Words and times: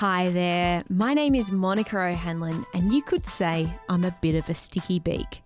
Hi 0.00 0.28
there, 0.28 0.84
my 0.90 1.14
name 1.14 1.34
is 1.34 1.50
Monica 1.50 1.98
O'Hanlon, 1.98 2.66
and 2.74 2.92
you 2.92 3.00
could 3.00 3.24
say 3.24 3.66
I'm 3.88 4.04
a 4.04 4.14
bit 4.20 4.34
of 4.34 4.46
a 4.50 4.52
sticky 4.52 4.98
beak. 4.98 5.40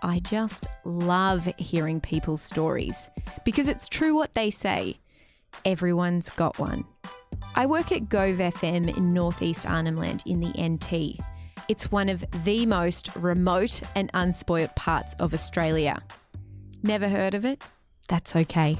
I 0.00 0.20
just 0.20 0.66
love 0.86 1.46
hearing 1.58 2.00
people's 2.00 2.40
stories 2.40 3.10
because 3.44 3.68
it's 3.68 3.90
true 3.90 4.14
what 4.14 4.32
they 4.32 4.48
say 4.48 4.98
everyone's 5.66 6.30
got 6.30 6.58
one. 6.58 6.86
I 7.54 7.66
work 7.66 7.92
at 7.92 8.08
Gove 8.08 8.36
FM 8.36 8.96
in 8.96 9.12
northeast 9.12 9.68
Arnhem 9.68 9.96
Land 9.96 10.22
in 10.24 10.40
the 10.40 10.54
NT. 10.58 11.20
It's 11.68 11.92
one 11.92 12.08
of 12.08 12.24
the 12.44 12.64
most 12.64 13.14
remote 13.14 13.82
and 13.94 14.10
unspoilt 14.14 14.74
parts 14.74 15.12
of 15.18 15.34
Australia. 15.34 16.02
Never 16.82 17.10
heard 17.10 17.34
of 17.34 17.44
it? 17.44 17.62
That's 18.08 18.34
okay. 18.34 18.78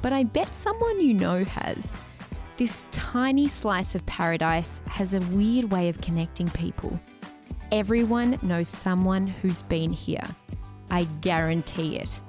But 0.00 0.14
I 0.14 0.24
bet 0.24 0.48
someone 0.54 1.02
you 1.02 1.12
know 1.12 1.44
has. 1.44 1.98
This 2.58 2.86
tiny 2.90 3.46
slice 3.46 3.94
of 3.94 4.04
paradise 4.06 4.80
has 4.88 5.14
a 5.14 5.20
weird 5.20 5.70
way 5.70 5.88
of 5.88 6.00
connecting 6.00 6.50
people. 6.50 6.98
Everyone 7.70 8.36
knows 8.42 8.66
someone 8.66 9.28
who's 9.28 9.62
been 9.62 9.92
here. 9.92 10.26
I 10.90 11.04
guarantee 11.20 11.98
it. 11.98 12.20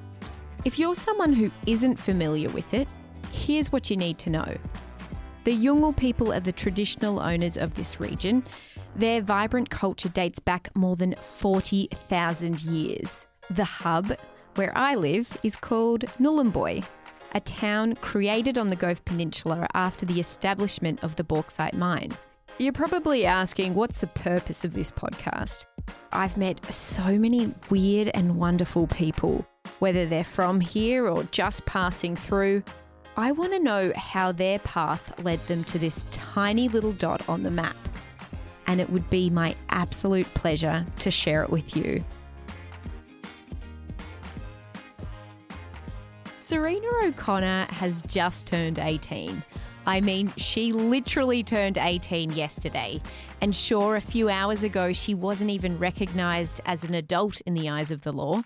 If 0.66 0.78
you're 0.78 0.94
someone 0.94 1.34
who 1.34 1.50
isn't 1.66 1.96
familiar 1.96 2.48
with 2.50 2.76
it, 2.76 2.88
here's 3.32 3.72
what 3.72 3.90
you 3.90 3.98
need 3.98 4.20
to 4.20 4.30
know. 4.30 4.56
The 5.46 5.58
Yolngu 5.58 5.98
people 5.98 6.32
are 6.32 6.40
the 6.40 6.52
traditional 6.52 7.20
owners 7.20 7.58
of 7.58 7.74
this 7.74 8.00
region. 8.00 8.46
Their 8.96 9.24
vibrant 9.24 9.72
culture 9.72 10.10
dates 10.10 10.38
back 10.38 10.70
more 10.76 10.96
than 10.96 11.16
40,000 11.16 12.62
years. 12.62 13.26
The 13.50 13.66
hub, 13.66 14.16
where 14.54 14.78
I 14.78 14.94
live, 14.94 15.36
is 15.42 15.56
called 15.56 16.02
Nhulunbuy, 16.20 16.86
a 17.34 17.40
town 17.40 17.96
created 17.96 18.58
on 18.58 18.68
the 18.68 18.76
Gove 18.76 19.04
Peninsula 19.06 19.68
after 19.74 20.06
the 20.06 20.20
establishment 20.20 21.04
of 21.04 21.16
the 21.16 21.24
bauxite 21.24 21.76
mine. 21.76 22.12
You're 22.58 22.74
probably 22.74 23.26
asking, 23.26 23.74
what's 23.74 24.02
the 24.02 24.08
purpose 24.08 24.66
of 24.66 24.74
this 24.74 24.92
podcast? 24.92 25.66
I've 26.12 26.36
met 26.36 26.74
so 26.74 27.18
many 27.18 27.54
weird 27.70 28.10
and 28.14 28.38
wonderful 28.38 28.88
people, 28.88 29.46
whether 29.80 30.06
they're 30.06 30.24
from 30.24 30.60
here 30.60 31.08
or 31.08 31.24
just 31.32 31.66
passing 31.66 32.16
through. 32.16 32.64
I 33.16 33.32
want 33.32 33.54
to 33.54 33.60
know 33.60 33.94
how 33.96 34.32
their 34.32 34.60
path 34.60 35.24
led 35.24 35.46
them 35.48 35.64
to 35.66 35.80
this 35.80 36.06
tiny 36.12 36.68
little 36.68 36.94
dot 36.94 37.28
on 37.30 37.44
the 37.44 37.52
map. 37.52 37.78
And 38.68 38.82
it 38.82 38.90
would 38.90 39.10
be 39.10 39.30
my 39.30 39.56
absolute 39.70 40.32
pleasure 40.34 40.86
to 41.00 41.12
share 41.12 41.44
it 41.44 41.50
with 41.50 41.76
you. 41.76 42.04
Serena 46.50 46.88
O'Connor 47.04 47.68
has 47.70 48.02
just 48.02 48.48
turned 48.48 48.80
18. 48.80 49.44
I 49.86 50.02
mean, 50.02 50.34
she 50.36 50.72
literally 50.72 51.44
turned 51.44 51.78
18 51.78 52.32
yesterday. 52.32 53.00
And 53.40 53.56
sure, 53.56 53.98
a 53.98 54.02
few 54.02 54.30
hours 54.30 54.64
ago, 54.64 54.92
she 54.92 55.14
wasn't 55.14 55.52
even 55.52 55.78
recognised 55.78 56.60
as 56.66 56.84
an 56.84 56.96
adult 56.96 57.40
in 57.42 57.54
the 57.54 57.70
eyes 57.70 57.92
of 57.92 58.02
the 58.02 58.12
law. 58.12 58.42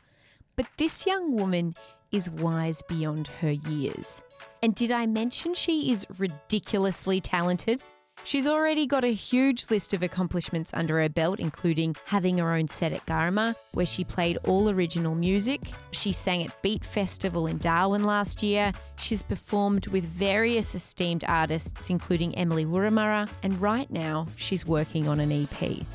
But 0.58 0.66
this 0.76 1.08
young 1.08 1.38
woman 1.38 1.76
is 2.12 2.30
wise 2.30 2.82
beyond 2.90 3.28
her 3.40 3.52
years. 3.52 4.22
And 4.62 4.76
did 4.76 4.92
I 4.92 5.06
mention 5.06 5.54
she 5.54 5.90
is 5.90 6.06
ridiculously 6.18 7.22
talented? 7.22 7.82
She's 8.26 8.48
already 8.48 8.88
got 8.88 9.04
a 9.04 9.14
huge 9.14 9.70
list 9.70 9.94
of 9.94 10.02
accomplishments 10.02 10.72
under 10.74 11.02
her 11.02 11.10
belt, 11.10 11.40
including 11.40 11.96
having 12.06 12.38
her 12.38 12.54
own 12.54 12.70
set 12.70 12.94
at 12.94 13.06
Garma, 13.06 13.54
where 13.74 13.86
she 13.86 14.06
played 14.06 14.38
all 14.48 14.70
original 14.70 15.14
music. 15.14 15.62
She 15.92 16.14
sang 16.14 16.44
at 16.44 16.62
Beat 16.62 16.86
Festival 16.86 17.48
in 17.48 17.58
Darwin 17.58 18.06
last 18.06 18.42
year. 18.42 18.72
She's 18.96 19.22
performed 19.22 19.88
with 19.88 20.06
various 20.06 20.74
esteemed 20.74 21.26
artists, 21.28 21.90
including 21.90 22.34
Emily 22.36 22.66
Wurramara, 22.66 23.30
and 23.44 23.62
right 23.62 23.92
now 23.92 24.28
she's 24.38 24.66
working 24.66 25.08
on 25.10 25.20
an 25.20 25.32
EP. 25.32 25.86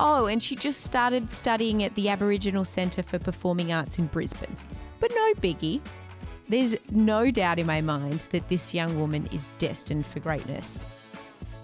Oh, 0.00 0.26
and 0.26 0.42
she 0.42 0.56
just 0.56 0.82
started 0.82 1.30
studying 1.30 1.82
at 1.82 1.94
the 1.94 2.08
Aboriginal 2.08 2.64
Centre 2.64 3.02
for 3.02 3.18
Performing 3.18 3.72
Arts 3.72 3.98
in 3.98 4.06
Brisbane. 4.06 4.56
But 4.98 5.12
no 5.14 5.32
biggie. 5.34 5.82
There's 6.48 6.76
no 6.90 7.30
doubt 7.30 7.58
in 7.58 7.66
my 7.66 7.80
mind 7.80 8.26
that 8.30 8.48
this 8.48 8.72
young 8.72 8.98
woman 9.00 9.28
is 9.32 9.50
destined 9.58 10.06
for 10.06 10.20
greatness. 10.20 10.86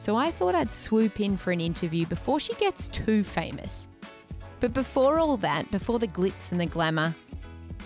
So 0.02 0.16
I 0.16 0.32
thought 0.32 0.56
I'd 0.56 0.72
swoop 0.72 1.20
in 1.20 1.36
for 1.36 1.52
an 1.52 1.60
interview 1.60 2.06
before 2.06 2.40
she 2.40 2.54
gets 2.54 2.88
too 2.88 3.22
famous. 3.22 3.86
But 4.58 4.72
before 4.72 5.20
all 5.20 5.36
that, 5.36 5.70
before 5.70 6.00
the 6.00 6.08
glitz 6.08 6.50
and 6.50 6.60
the 6.60 6.66
glamour, 6.66 7.14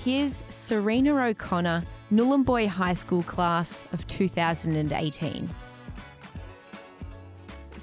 here's 0.02 0.42
Serena 0.48 1.14
O'Connor, 1.26 1.84
Nhulunbuy 2.10 2.68
High 2.68 2.94
School 2.94 3.22
class 3.24 3.84
of 3.92 4.06
2018. 4.06 5.50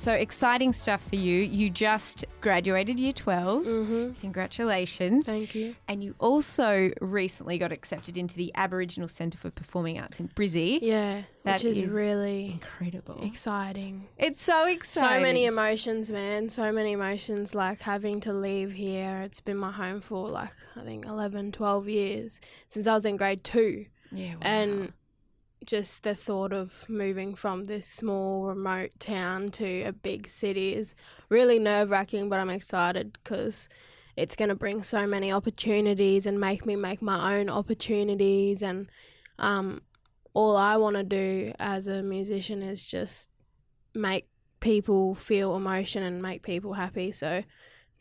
So 0.04 0.12
exciting 0.12 0.74
stuff 0.74 1.02
for 1.08 1.16
you. 1.16 1.44
You 1.44 1.70
just 1.70 2.26
graduated 2.42 3.00
year 3.00 3.14
12. 3.14 3.64
Mm-hmm. 3.64 4.20
Congratulations. 4.20 5.26
Thank 5.26 5.56
you. 5.56 5.78
And 5.88 6.04
you 6.04 6.14
also 6.20 6.92
recently 7.00 7.58
got 7.58 7.72
accepted 7.72 8.18
into 8.18 8.36
the 8.36 8.52
Aboriginal 8.54 9.08
Centre 9.08 9.38
for 9.38 9.50
Performing 9.50 10.02
Arts 10.02 10.20
in 10.20 10.28
Brizzy. 10.28 10.80
Yeah, 10.82 11.22
That 11.46 11.54
which 11.54 11.64
is, 11.64 11.78
is 11.78 11.90
really 11.90 12.52
Incredible. 12.52 13.22
exciting. 13.26 14.10
It's 14.18 14.42
so 14.42 14.68
exciting. 14.68 15.20
So 15.20 15.22
many 15.22 15.46
emotions, 15.46 16.12
man. 16.12 16.50
So 16.50 16.74
many 16.74 16.92
emotions. 16.92 17.56
Like 17.56 17.80
having 17.80 18.20
to 18.22 18.34
leave 18.34 18.74
here. 18.74 19.22
It's 19.22 19.40
been 19.40 19.56
my 19.56 19.72
home 19.72 20.02
for 20.02 20.28
like, 20.28 20.52
I 20.76 20.82
think 20.84 21.06
11, 21.06 21.54
12 21.54 21.88
years 21.88 22.42
since 22.68 22.88
I 22.88 22.94
was 22.94 23.06
in 23.06 23.16
grade 23.16 23.46
two. 23.46 23.86
Yeah, 24.12 24.34
wow. 24.34 24.40
And 24.42 24.94
just 25.66 26.04
the 26.04 26.16
thought 26.16 26.54
of 26.54 26.88
moving 26.90 27.36
from 27.36 27.66
this 27.66 27.86
small, 27.86 28.46
remote 28.46 28.92
town 29.00 29.52
to 29.52 29.84
a 29.84 29.92
big 29.92 30.28
city 30.28 30.76
is 30.76 30.96
really 31.30 31.60
nerve 31.60 31.90
wracking, 31.90 32.30
but 32.30 32.40
I'm 32.40 32.50
excited 32.50 33.18
because 33.24 33.70
it's 34.16 34.36
going 34.36 34.50
to 34.50 34.56
bring 34.56 34.84
so 34.84 35.08
many 35.08 35.32
opportunities 35.32 36.26
and 36.26 36.40
make 36.40 36.66
me 36.66 36.76
make 36.76 37.02
my 37.02 37.38
own 37.38 37.50
opportunities. 37.50 38.62
And 38.62 38.90
um, 39.40 39.82
all 40.34 40.56
I 40.56 40.78
want 40.78 40.96
to 40.96 41.04
do 41.04 41.54
as 41.60 41.88
a 41.88 42.04
musician 42.04 42.62
is 42.62 42.86
just 42.86 43.30
make 43.96 44.28
people 44.60 45.16
feel 45.16 45.56
emotion 45.56 46.04
and 46.04 46.22
make 46.22 46.44
people 46.44 46.74
happy. 46.74 47.12
So 47.12 47.44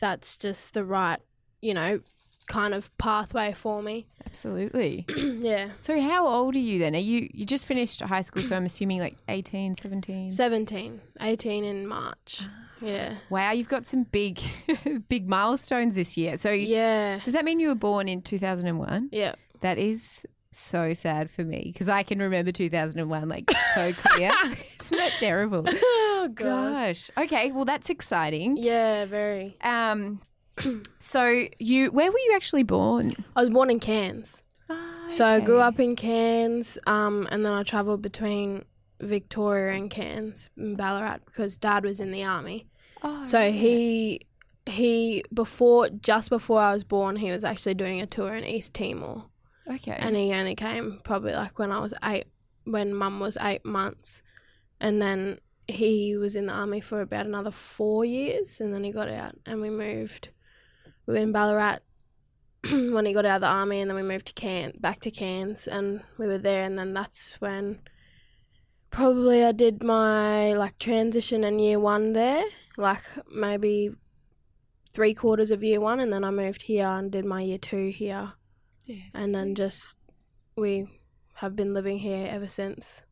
that's 0.00 0.36
just 0.36 0.74
the 0.74 0.84
right, 0.84 1.20
you 1.60 1.74
know, 1.74 2.00
kind 2.46 2.74
of 2.74 2.96
pathway 2.98 3.52
for 3.52 3.82
me. 3.82 4.06
Absolutely. 4.26 5.04
yeah. 5.16 5.70
So 5.80 6.00
how 6.00 6.26
old 6.26 6.54
are 6.54 6.58
you 6.58 6.78
then? 6.78 6.94
Are 6.94 6.98
you 6.98 7.28
you 7.32 7.44
just 7.46 7.66
finished 7.66 8.00
high 8.00 8.22
school, 8.22 8.42
so 8.42 8.56
I'm 8.56 8.64
assuming 8.64 9.00
like 9.00 9.16
18, 9.28 9.76
17? 9.76 10.30
17, 10.30 11.00
18 11.20 11.64
in 11.64 11.86
March. 11.86 12.42
Yeah. 12.80 13.14
wow, 13.30 13.52
you've 13.52 13.68
got 13.68 13.86
some 13.86 14.02
big 14.04 14.40
big 15.08 15.28
milestones 15.28 15.94
this 15.94 16.16
year. 16.16 16.36
So 16.36 16.50
Yeah. 16.50 17.20
does 17.24 17.32
that 17.34 17.44
mean 17.44 17.60
you 17.60 17.68
were 17.68 17.74
born 17.76 18.08
in 18.08 18.22
2001? 18.22 19.10
Yeah. 19.12 19.34
That 19.60 19.78
is 19.78 20.26
so 20.50 20.92
sad 20.92 21.30
for 21.30 21.44
me 21.44 21.70
because 21.72 21.88
I 21.88 22.02
can 22.02 22.18
remember 22.18 22.52
2001 22.52 23.28
like 23.28 23.50
so 23.74 23.92
clear. 23.96 24.32
Isn't 24.80 24.98
that 24.98 25.12
terrible? 25.18 25.64
Oh 25.66 26.28
Gosh. 26.34 27.10
Okay, 27.16 27.52
well 27.52 27.64
that's 27.64 27.88
exciting. 27.88 28.56
Yeah, 28.56 29.04
very. 29.04 29.56
Um 29.62 30.20
so 30.98 31.44
you 31.58 31.90
where 31.90 32.10
were 32.10 32.18
you 32.18 32.32
actually 32.34 32.62
born? 32.62 33.14
I 33.36 33.40
was 33.40 33.50
born 33.50 33.70
in 33.70 33.80
Cairns. 33.80 34.42
Ah, 34.70 35.04
So 35.08 35.24
I 35.24 35.40
grew 35.40 35.56
okay. 35.58 35.64
up 35.66 35.80
in 35.80 35.96
Cairns, 35.96 36.78
um, 36.86 37.26
and 37.30 37.44
then 37.44 37.52
I 37.52 37.62
travelled 37.62 38.02
between 38.02 38.64
Victoria 39.00 39.72
and 39.74 39.90
Cairns, 39.90 40.50
in 40.56 40.76
Ballarat, 40.76 41.18
because 41.26 41.56
Dad 41.56 41.84
was 41.84 42.00
in 42.00 42.12
the 42.12 42.22
army. 42.24 42.66
Oh, 43.02 43.24
So 43.24 43.38
right. 43.38 43.52
he 43.54 44.20
he 44.66 45.24
before 45.34 45.88
just 45.88 46.30
before 46.30 46.60
I 46.60 46.72
was 46.72 46.84
born, 46.84 47.16
he 47.16 47.30
was 47.32 47.42
actually 47.44 47.74
doing 47.74 48.00
a 48.00 48.06
tour 48.06 48.32
in 48.34 48.44
East 48.44 48.74
Timor, 48.74 49.24
Okay. 49.68 49.96
and 49.98 50.14
he 50.16 50.32
only 50.32 50.54
came 50.54 51.00
probably 51.02 51.32
like 51.32 51.58
when 51.58 51.72
I 51.72 51.80
was 51.80 51.94
eight, 52.04 52.26
when 52.64 52.94
Mum 52.94 53.18
was 53.18 53.36
eight 53.40 53.64
months, 53.64 54.22
and 54.80 55.02
then 55.02 55.40
he 55.66 56.16
was 56.16 56.36
in 56.36 56.46
the 56.46 56.52
army 56.52 56.80
for 56.80 57.00
about 57.00 57.26
another 57.26 57.50
four 57.50 58.04
years, 58.04 58.60
and 58.60 58.72
then 58.72 58.84
he 58.84 58.92
got 58.92 59.08
out, 59.08 59.34
and 59.46 59.60
we 59.60 59.70
moved. 59.70 60.28
We 61.06 61.14
were 61.14 61.20
in 61.20 61.32
Ballarat 61.32 61.78
when 62.70 63.06
he 63.06 63.12
got 63.12 63.26
out 63.26 63.36
of 63.36 63.40
the 63.40 63.48
army, 63.48 63.80
and 63.80 63.90
then 63.90 63.96
we 63.96 64.02
moved 64.02 64.26
to 64.26 64.32
Cairns, 64.32 64.76
back 64.78 65.00
to 65.00 65.10
Cairns, 65.10 65.66
and 65.66 66.02
we 66.18 66.26
were 66.26 66.38
there, 66.38 66.64
and 66.64 66.78
then 66.78 66.94
that's 66.94 67.40
when 67.40 67.80
probably 68.90 69.44
I 69.44 69.52
did 69.52 69.82
my 69.82 70.52
like 70.52 70.78
transition 70.78 71.44
in 71.44 71.58
year 71.58 71.80
one 71.80 72.12
there, 72.12 72.44
like 72.76 73.02
maybe 73.34 73.90
three 74.92 75.14
quarters 75.14 75.50
of 75.50 75.64
year 75.64 75.80
one, 75.80 75.98
and 75.98 76.12
then 76.12 76.22
I 76.24 76.30
moved 76.30 76.62
here 76.62 76.86
and 76.86 77.10
did 77.10 77.24
my 77.24 77.42
year 77.42 77.58
two 77.58 77.88
here, 77.88 78.34
Yes. 78.86 79.10
and 79.14 79.34
then 79.34 79.54
just 79.54 79.96
we 80.56 80.86
have 81.34 81.56
been 81.56 81.74
living 81.74 81.98
here 81.98 82.28
ever 82.30 82.48
since. 82.48 83.02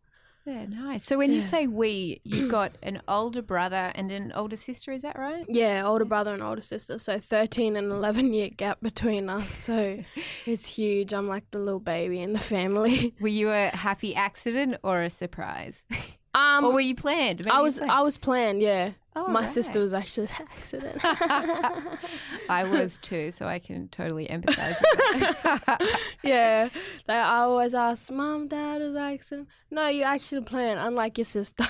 Yeah, 0.51 0.67
nice. 0.67 1.05
So 1.05 1.17
when 1.17 1.31
you 1.31 1.41
say 1.41 1.69
we, 1.69 2.21
you've 2.25 2.51
got 2.59 2.73
an 2.83 3.01
older 3.07 3.41
brother 3.41 3.93
and 3.95 4.11
an 4.11 4.33
older 4.35 4.57
sister, 4.57 4.91
is 4.91 5.03
that 5.03 5.17
right? 5.17 5.45
Yeah, 5.49 5.87
older 5.87 6.05
brother 6.05 6.33
and 6.33 6.43
older 6.43 6.61
sister, 6.61 6.99
so 6.99 7.21
thirteen 7.21 7.77
and 7.77 7.93
eleven 7.93 8.35
year 8.35 8.49
gap 8.49 8.81
between 8.83 9.31
us, 9.31 9.49
so 9.55 9.99
it's 10.47 10.67
huge. 10.67 11.15
I'm 11.15 11.29
like 11.29 11.49
the 11.53 11.61
little 11.61 11.79
baby 11.79 12.21
in 12.21 12.33
the 12.33 12.41
family. 12.41 13.15
Were 13.21 13.29
you 13.29 13.51
a 13.51 13.69
happy 13.69 14.13
accident 14.17 14.79
or 14.83 15.03
a 15.03 15.11
surprise? 15.11 15.85
Um, 16.33 16.65
or 16.65 16.75
were 16.75 16.81
you 16.81 16.95
planned? 16.95 17.41
Maybe 17.41 17.51
I 17.51 17.61
was 17.61 17.79
planned. 17.79 17.91
I 17.91 18.03
was 18.03 18.17
planned, 18.17 18.63
yeah. 18.63 18.93
Oh, 19.17 19.27
My 19.29 19.41
right. 19.41 19.51
sister 19.51 19.81
was 19.81 19.93
actually 19.93 20.27
the 20.27 20.43
accident. 20.43 20.99
I 22.49 22.65
was 22.65 22.99
too, 23.03 23.31
so 23.33 23.47
I 23.47 23.59
can 23.59 23.89
totally 23.89 24.27
empathize 24.27 24.77
with 24.81 25.43
that. 25.43 25.81
yeah, 26.23 26.69
they, 27.07 27.15
I 27.15 27.39
always 27.41 27.75
ask, 27.75 28.11
"Mom, 28.11 28.47
Dad 28.49 28.81
was 28.81 28.95
accident." 28.95 29.49
No, 29.71 29.89
you 29.89 30.05
actually 30.05 30.43
planned, 30.43 30.79
unlike 30.81 31.19
your 31.19 31.25
sister. 31.25 31.65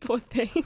Poor 0.00 0.18
thing. 0.20 0.64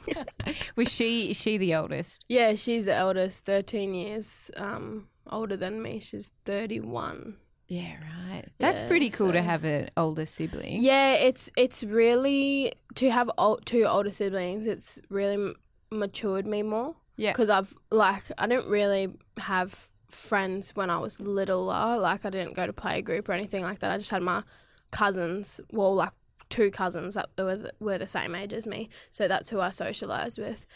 was 0.77 0.93
she 0.93 1.31
is 1.31 1.41
she 1.41 1.57
the 1.57 1.75
oldest? 1.75 2.25
yeah, 2.29 2.55
she's 2.55 2.85
the 2.85 2.95
eldest, 2.95 3.45
thirteen 3.45 3.95
years 3.95 4.51
um 4.57 5.07
older 5.31 5.57
than 5.57 5.81
me. 5.83 6.01
She's 6.01 6.31
thirty-one. 6.45 7.37
Yeah, 7.69 7.95
right. 8.29 8.45
That's 8.59 8.83
Yeah, 8.83 8.89
pretty 8.89 9.11
cool 9.11 9.33
to 9.33 9.41
have 9.41 9.65
an 9.65 9.91
older 9.97 10.27
sibling. 10.27 10.83
Yeah, 10.83 11.15
it's 11.15 11.51
it's 11.57 11.83
really 11.85 12.73
to 12.97 13.11
have 13.11 13.31
ol- 13.39 13.61
two 13.65 13.85
older 13.85 14.11
siblings. 14.11 14.67
It's 14.67 15.01
really 15.09 15.55
matured 15.91 16.47
me 16.47 16.63
more. 16.63 16.97
Yeah. 17.17 17.33
because 17.33 17.51
I've 17.51 17.75
like 17.91 18.23
I 18.39 18.47
didn't 18.47 18.69
really 18.71 19.13
have 19.37 19.91
friends 20.11 20.75
when 20.75 20.89
I 20.89 20.99
was 20.99 21.21
littler. 21.21 21.99
Like 21.99 22.25
I 22.25 22.31
didn't 22.31 22.55
go 22.55 22.67
to 22.67 22.73
playgroup 22.73 23.29
or 23.29 23.33
anything 23.33 23.63
like 23.63 23.81
that. 23.81 23.91
I 23.91 23.99
just 23.99 24.11
had 24.11 24.23
my 24.23 24.43
cousins. 24.91 25.61
Well, 25.71 25.95
like 25.95 26.13
two 26.49 26.71
cousins 26.71 27.15
that 27.15 27.29
were 27.39 27.57
the, 27.57 27.73
were 27.79 27.99
the 27.99 28.07
same 28.07 28.35
age 28.35 28.53
as 28.53 28.67
me. 28.67 28.89
So 29.11 29.29
that's 29.29 29.51
who 29.51 29.61
I 29.61 29.71
socialized 29.71 30.39
with. 30.39 30.67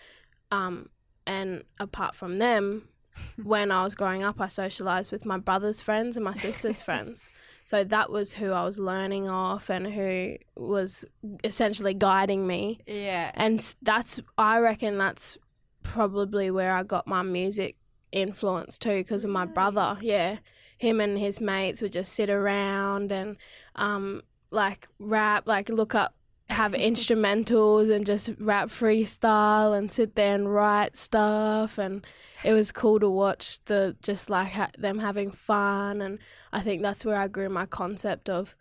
Um, 0.50 0.90
and 1.26 1.64
apart 1.80 2.14
from 2.14 2.36
them, 2.36 2.88
when 3.42 3.70
I 3.70 3.82
was 3.84 3.94
growing 3.94 4.22
up, 4.22 4.40
I 4.40 4.48
socialized 4.48 5.12
with 5.12 5.24
my 5.24 5.38
brother's 5.38 5.80
friends 5.80 6.16
and 6.16 6.24
my 6.24 6.34
sister's 6.34 6.80
friends. 6.88 7.28
So 7.64 7.84
that 7.84 8.10
was 8.10 8.32
who 8.32 8.50
I 8.52 8.64
was 8.64 8.78
learning 8.78 9.28
off 9.28 9.70
and 9.70 9.86
who 9.86 10.36
was 10.56 11.04
essentially 11.44 11.94
guiding 11.94 12.46
me 12.46 12.78
Yeah. 12.86 13.30
and 13.34 13.74
that's 13.82 14.20
I 14.36 14.58
reckon 14.58 14.98
that's 14.98 15.38
probably 15.82 16.50
where 16.50 16.74
I 16.74 16.82
got 16.82 17.06
my 17.06 17.22
music 17.22 17.76
influence 18.12 18.78
too 18.78 18.98
because 18.98 19.24
of 19.24 19.30
my 19.30 19.44
brother. 19.46 19.96
Yeah, 20.00 20.38
him 20.78 21.00
and 21.00 21.18
his 21.18 21.40
mates 21.40 21.82
would 21.82 21.92
just 21.92 22.12
sit 22.12 22.30
around 22.30 23.12
and 23.12 23.36
um 23.76 24.22
like 24.50 24.88
rap, 24.98 25.46
like 25.46 25.68
look 25.68 25.94
up, 25.94 26.14
have 26.54 26.72
instrumentals 26.72 27.90
and 27.94 28.06
just 28.06 28.30
rap 28.38 28.68
freestyle 28.68 29.76
and 29.76 29.90
sit 29.92 30.14
there 30.14 30.34
and 30.34 30.52
write 30.52 30.96
stuff. 30.96 31.78
And 31.78 32.06
it 32.44 32.52
was 32.52 32.72
cool 32.72 32.98
to 33.00 33.08
watch 33.08 33.64
the 33.66 33.96
just 34.02 34.30
like 34.30 34.48
ha- 34.52 34.70
them 34.78 34.98
having 34.98 35.30
fun. 35.30 36.00
And 36.00 36.18
I 36.52 36.60
think 36.60 36.82
that's 36.82 37.04
where 37.04 37.16
I 37.16 37.28
grew 37.28 37.48
my 37.48 37.66
concept 37.66 38.28
of 38.30 38.54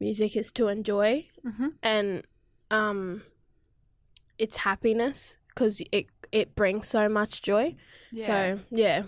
music 0.00 0.36
is 0.36 0.52
to 0.52 0.68
enjoy. 0.68 1.28
Mm-hmm. 1.46 1.68
and 1.82 2.22
um 2.70 3.22
it's 4.38 4.56
happiness 4.56 5.36
because 5.48 5.82
it 5.92 6.06
it 6.30 6.54
brings 6.54 6.88
so 6.88 7.08
much 7.08 7.42
joy. 7.42 7.76
Yeah. 8.10 8.26
so 8.26 8.58
yeah 8.70 9.02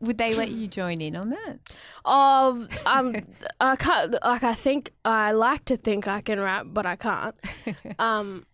Would 0.00 0.18
they 0.18 0.34
let 0.34 0.50
you 0.50 0.68
join 0.68 1.00
in 1.00 1.16
on 1.16 1.30
that? 1.30 1.58
oh 2.04 2.66
um 2.84 3.14
i 3.60 3.74
can't 3.76 4.12
like 4.22 4.42
i 4.42 4.54
think 4.54 4.92
i 5.04 5.32
like 5.32 5.64
to 5.64 5.76
think 5.76 6.06
i 6.06 6.20
can 6.20 6.38
rap 6.38 6.66
but 6.68 6.86
i 6.86 6.96
can't. 6.96 7.34
Um 7.98 8.46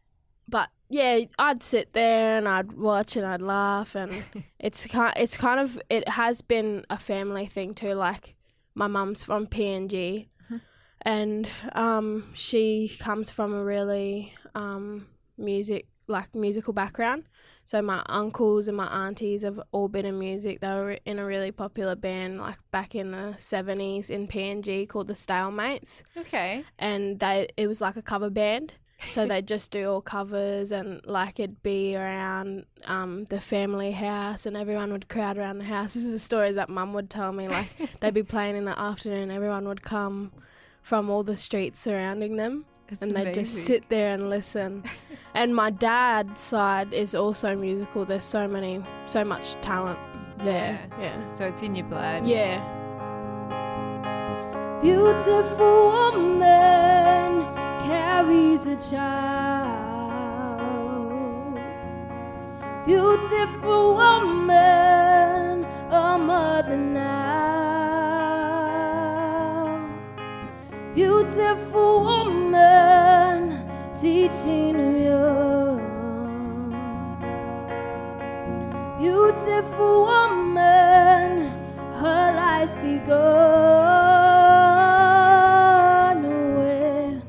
but 0.49 0.69
yeah 0.89 1.21
i'd 1.39 1.63
sit 1.63 1.93
there 1.95 2.37
and 2.39 2.49
i'd 2.49 2.73
watch 2.73 3.17
and 3.17 3.25
i'd 3.27 3.41
laugh 3.41 3.95
and 3.95 4.13
it's 4.59 4.87
kind 4.87 5.13
it's 5.17 5.37
kind 5.37 5.59
of 5.61 5.81
it 5.89 6.09
has 6.09 6.43
been 6.43 6.85
a 6.91 6.99
family 6.99 7.47
thing 7.47 7.75
too 7.75 7.95
like 7.95 8.35
my 8.75 8.87
mum's 8.87 9.23
from 9.23 9.47
png 9.47 10.27
and 11.03 11.49
um 11.73 12.31
she 12.35 12.95
comes 13.01 13.31
from 13.31 13.53
a 13.55 13.65
really 13.65 14.33
um 14.55 15.07
music 15.39 15.87
like 16.07 16.35
musical 16.35 16.73
background 16.73 17.25
so 17.65 17.81
my 17.81 18.03
uncles 18.07 18.69
and 18.69 18.77
my 18.77 18.87
aunties 18.87 19.43
have 19.43 19.61
all 19.71 19.89
been 19.89 20.05
in 20.05 20.19
music. 20.19 20.61
They 20.61 20.69
were 20.69 20.99
in 21.05 21.19
a 21.19 21.25
really 21.25 21.53
popular 21.53 21.95
band 21.95 22.39
like 22.39 22.59
back 22.71 22.95
in 22.95 23.13
the 23.13 23.35
70s 23.39 24.11
in 24.11 24.27
png 24.27 24.89
called 24.89 25.09
the 25.09 25.15
stalemates. 25.15 26.03
Okay. 26.17 26.65
and 26.79 27.19
they 27.21 27.49
it 27.57 27.69
was 27.69 27.81
like 27.81 27.97
a 27.97 28.03
cover 28.03 28.31
band. 28.31 28.75
So 29.07 29.27
they'd 29.27 29.47
just 29.55 29.71
do 29.71 29.91
all 29.91 30.01
covers 30.01 30.73
and 30.73 31.01
like 31.07 31.41
it'd 31.41 31.63
be 31.63 31.97
around 31.97 32.67
um, 32.85 33.25
the 33.27 33.41
family 33.41 33.93
house 33.93 34.47
and 34.47 34.57
everyone 34.57 34.93
would 34.93 35.09
crowd 35.09 35.39
around 35.39 35.59
the 35.59 35.65
house. 35.65 35.95
This 35.95 36.05
is 36.05 36.13
the 36.13 36.19
stories 36.19 36.57
that 36.57 36.69
mum 36.69 36.93
would 36.95 37.11
tell 37.11 37.33
me 37.33 37.49
like 37.49 37.69
they'd 38.01 38.15
be 38.15 38.23
playing 38.23 38.57
in 38.57 38.65
the 38.65 38.79
afternoon 38.79 39.31
everyone 39.31 39.67
would 39.67 39.83
come 39.83 40.33
from 40.83 41.09
all 41.11 41.23
the 41.23 41.37
streets 41.37 41.79
surrounding 41.79 42.37
them 42.37 42.65
That's 42.93 43.03
and 43.03 43.13
they'd 43.17 43.35
just 43.35 43.55
sit 43.65 43.89
there 43.89 44.11
and 44.13 44.29
listen. 44.31 44.85
And 45.35 45.57
my 45.57 45.71
dad's 45.71 46.43
side 46.43 46.93
is 46.93 47.15
also 47.15 47.57
musical. 47.57 48.05
There's 48.05 48.23
so 48.23 48.47
many 48.47 48.85
so 49.07 49.25
much 49.25 49.53
talent 49.63 49.99
there. 50.45 50.79
Yeah. 51.01 51.31
So 51.31 51.47
it's 51.47 51.63
in 51.63 51.75
your 51.75 51.87
blood. 51.87 52.27
yeah. 52.27 52.61
Beautiful 54.83 55.89
woman 55.91 57.45
carries 57.87 58.67
a 58.67 58.77
child. 58.91 59.73
Beautiful 62.85 63.95
woman, 63.95 65.65
a 65.91 66.19
mother 66.19 66.77
now. 66.77 67.32
Beautiful 70.95 72.03
woman, 72.03 73.67
teaching 73.99 75.03
young. 75.03 75.81
Beautiful 79.01 80.03
woman, 80.03 81.49
her 81.95 82.35
life's 82.37 82.75
begun 82.75 83.13
where 86.59 87.23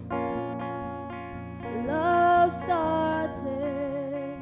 love 1.88 2.52
started, 2.52 4.36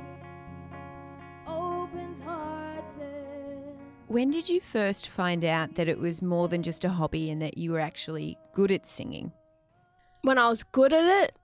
opens 1.45 2.21
hearted. 2.21 3.77
When 4.07 4.31
did 4.31 4.49
you 4.49 4.59
first 4.59 5.07
find 5.07 5.45
out 5.45 5.75
that 5.75 5.87
it 5.87 5.99
was 5.99 6.23
more 6.23 6.47
than 6.47 6.63
just 6.63 6.83
a 6.83 6.89
hobby 6.89 7.29
and 7.29 7.39
that 7.43 7.59
you 7.59 7.71
were 7.71 7.79
actually 7.79 8.39
good 8.53 8.71
at 8.71 8.85
singing? 8.85 9.31
when 10.23 10.37
I 10.37 10.49
was 10.49 10.61
good 10.63 10.93
at 10.93 11.05
it, 11.23 11.35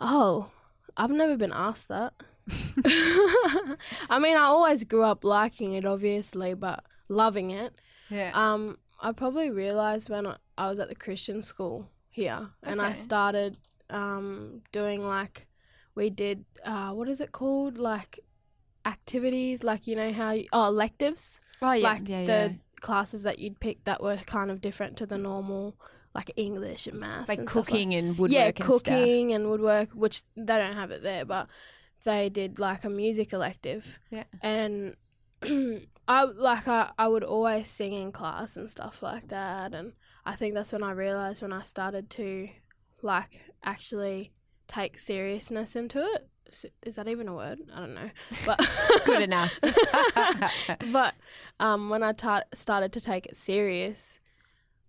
oh, 0.00 0.50
I've 0.96 1.10
never 1.10 1.36
been 1.36 1.52
asked 1.52 1.88
that. 1.88 2.12
I 4.10 4.18
mean, 4.20 4.36
I 4.36 4.44
always 4.44 4.84
grew 4.84 5.02
up 5.02 5.24
liking 5.24 5.72
it, 5.72 5.84
obviously, 5.84 6.54
but 6.54 6.84
loving 7.08 7.50
it. 7.50 7.74
Yeah. 8.10 8.30
Um, 8.34 8.78
I 9.02 9.12
probably 9.12 9.50
realized 9.50 10.08
when 10.08 10.26
I- 10.26 10.36
I 10.56 10.68
was 10.68 10.78
at 10.78 10.88
the 10.88 10.94
Christian 10.94 11.42
school 11.42 11.90
here, 12.10 12.50
and 12.62 12.80
I 12.80 12.92
started 12.94 13.56
um 13.90 14.62
doing 14.72 15.04
like 15.06 15.46
we 15.94 16.08
did 16.08 16.44
uh 16.64 16.90
what 16.92 17.06
is 17.08 17.20
it 17.20 17.32
called 17.32 17.76
like 17.76 18.20
activities 18.86 19.62
like 19.62 19.86
you 19.86 19.94
know 19.94 20.10
how 20.12 20.30
you, 20.30 20.46
oh 20.52 20.68
electives 20.68 21.38
oh 21.60 21.72
yeah. 21.72 21.82
like 21.88 22.08
yeah, 22.08 22.24
the 22.24 22.32
yeah. 22.32 22.56
Classes 22.80 23.22
that 23.24 23.38
you'd 23.38 23.60
pick 23.60 23.84
that 23.84 24.02
were 24.02 24.16
kind 24.26 24.50
of 24.50 24.60
different 24.60 24.96
to 24.98 25.06
the 25.06 25.18
normal 25.18 25.76
like 26.14 26.30
English 26.36 26.86
and 26.86 27.00
math, 27.00 27.28
Like 27.28 27.38
and 27.38 27.50
stuff 27.50 27.66
cooking 27.66 27.92
and 27.94 28.16
woodwork 28.16 28.30
yeah 28.30 28.46
and 28.46 28.56
stuff. 28.56 28.66
cooking 28.84 29.32
and 29.32 29.50
woodwork 29.50 29.90
which 29.92 30.22
they 30.36 30.56
don't 30.58 30.74
have 30.74 30.90
it 30.92 31.02
there 31.02 31.24
but 31.24 31.48
they 32.04 32.28
did 32.28 32.58
like 32.58 32.84
a 32.84 32.90
music 32.90 33.32
elective 33.32 33.98
Yeah. 34.10 34.24
and 34.42 34.94
I 36.06 36.24
like 36.24 36.68
I, 36.68 36.92
I 36.98 37.08
would 37.08 37.24
always 37.24 37.66
sing 37.68 37.94
in 37.94 38.12
class 38.12 38.56
and 38.56 38.70
stuff 38.70 39.02
like 39.02 39.28
that 39.28 39.74
and 39.74 39.92
I 40.24 40.36
think 40.36 40.54
that's 40.54 40.72
when 40.72 40.82
I 40.82 40.92
realized 40.92 41.42
when 41.42 41.52
I 41.52 41.62
started 41.62 42.10
to 42.10 42.48
like 43.02 43.44
actually 43.62 44.32
take 44.68 44.98
seriousness 44.98 45.76
into 45.76 45.98
it 46.00 46.28
is 46.82 46.96
that 46.96 47.08
even 47.08 47.28
a 47.28 47.34
word? 47.34 47.60
I 47.74 47.80
don't 47.80 47.94
know. 47.94 48.10
But 48.46 48.60
Good 49.04 49.22
enough. 49.22 49.58
but 50.92 51.14
um, 51.60 51.88
when 51.88 52.02
I 52.02 52.12
ta- 52.12 52.44
started 52.52 52.92
to 52.92 53.00
take 53.00 53.26
it 53.26 53.36
serious, 53.36 54.20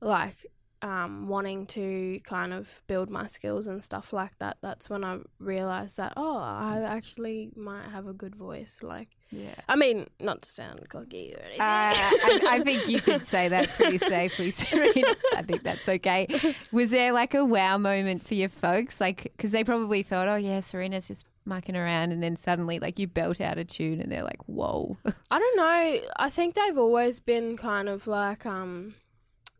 like 0.01 0.45
um, 0.81 1.27
wanting 1.27 1.65
to 1.65 2.19
kind 2.25 2.53
of 2.53 2.81
build 2.87 3.09
my 3.09 3.25
skills 3.27 3.65
and 3.65 3.83
stuff 3.83 4.13
like 4.13 4.37
that, 4.39 4.57
that's 4.61 4.89
when 4.89 5.03
I 5.03 5.17
realized 5.39 5.97
that 5.97 6.13
oh, 6.15 6.37
I 6.37 6.81
actually 6.85 7.49
might 7.55 7.89
have 7.89 8.07
a 8.07 8.13
good 8.13 8.35
voice. 8.35 8.81
Like, 8.83 9.09
yeah. 9.31 9.55
I 9.67 9.75
mean, 9.75 10.07
not 10.19 10.43
to 10.43 10.49
sound 10.49 10.87
cocky 10.89 11.33
or 11.35 11.41
anything. 11.41 11.61
Uh, 11.61 11.93
I, 11.95 12.39
I 12.51 12.59
think 12.63 12.87
you 12.87 13.01
could 13.01 13.25
say 13.25 13.49
that 13.49 13.69
pretty 13.69 13.97
safely, 13.97 14.51
Serena. 14.51 15.15
I 15.35 15.41
think 15.41 15.63
that's 15.63 15.89
okay. 15.89 16.27
Was 16.71 16.91
there 16.91 17.11
like 17.11 17.33
a 17.33 17.43
wow 17.43 17.77
moment 17.77 18.25
for 18.25 18.35
your 18.35 18.49
folks? 18.49 19.01
Like, 19.01 19.23
because 19.23 19.51
they 19.51 19.63
probably 19.63 20.03
thought, 20.03 20.27
oh, 20.27 20.35
yeah, 20.35 20.59
Serena's 20.59 21.07
just 21.07 21.25
mucking 21.45 21.75
around. 21.75 22.11
And 22.11 22.21
then 22.21 22.35
suddenly, 22.35 22.79
like, 22.79 22.99
you 22.99 23.07
belt 23.07 23.39
out 23.39 23.57
a 23.57 23.65
tune 23.65 24.01
and 24.01 24.11
they're 24.11 24.23
like, 24.23 24.43
whoa. 24.47 24.97
I 25.31 25.39
don't 25.39 25.57
know. 25.57 26.07
I 26.17 26.29
think 26.29 26.55
they've 26.55 26.77
always 26.77 27.19
been 27.19 27.57
kind 27.57 27.89
of 27.89 28.07
like 28.07 28.45
um 28.45 28.95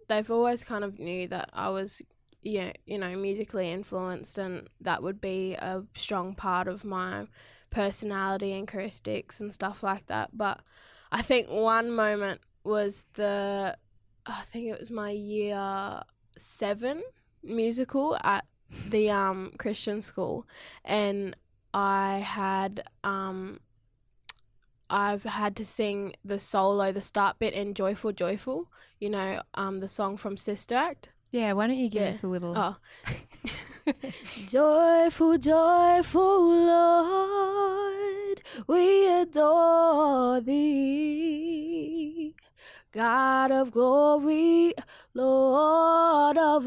they've 0.08 0.30
always 0.30 0.64
kind 0.64 0.84
of 0.84 1.00
knew 1.00 1.28
that 1.28 1.50
I 1.54 1.70
was 1.70 2.02
yeah, 2.42 2.74
you 2.86 3.00
know, 3.00 3.16
musically 3.16 3.72
influenced 3.72 4.38
and 4.38 4.68
that 4.82 5.02
would 5.02 5.20
be 5.20 5.56
a 5.56 5.84
strong 5.96 6.36
part 6.36 6.68
of 6.68 6.86
my 6.86 7.26
personality 7.72 8.54
and 8.54 8.68
characteristics 8.68 9.40
and 9.40 9.52
stuff 9.52 9.82
like 9.82 10.06
that. 10.08 10.30
But 10.32 10.62
I 11.12 11.24
think 11.24 11.50
one 11.50 11.92
moment 11.92 12.42
was 12.64 13.04
the 13.14 13.76
I 14.26 14.42
think 14.52 14.68
it 14.68 14.80
was 14.80 14.92
my 14.92 15.12
year 15.12 16.02
7 16.38 17.04
musical 17.44 18.18
at 18.24 18.46
the 18.90 19.10
um 19.10 19.52
Christian 19.58 20.02
school 20.02 20.48
and 20.84 21.36
I 21.76 22.20
had 22.20 22.84
um 23.04 23.60
I've 24.90 25.24
had 25.24 25.56
to 25.58 25.66
sing 25.66 26.16
the 26.24 26.40
solo, 26.40 26.92
the 26.94 27.02
start 27.02 27.38
bit 27.40 27.54
in 27.54 27.74
Joyful 27.74 28.14
Joyful, 28.14 28.72
you 29.00 29.10
know, 29.10 29.42
um, 29.56 29.80
the 29.80 29.88
song 29.88 30.16
from 30.16 30.38
Sister 30.38 30.76
Act. 30.76 31.10
Yeah, 31.32 31.52
why 31.54 31.68
don't 31.68 31.76
you 31.76 31.90
give 31.90 32.04
Yeah. 32.04 32.10
us 32.12 32.24
a 32.24 32.28
little? 32.28 32.54
Oh. 32.56 32.78
joyful, 34.48 35.38
joyful 35.38 36.66
Lord, 36.66 38.42
we 38.68 39.08
adore 39.08 40.40
thee. 40.42 42.36
God 42.92 43.52
of 43.52 43.72
glory, 43.72 44.74
Lord 45.14 46.38
of 46.38 46.66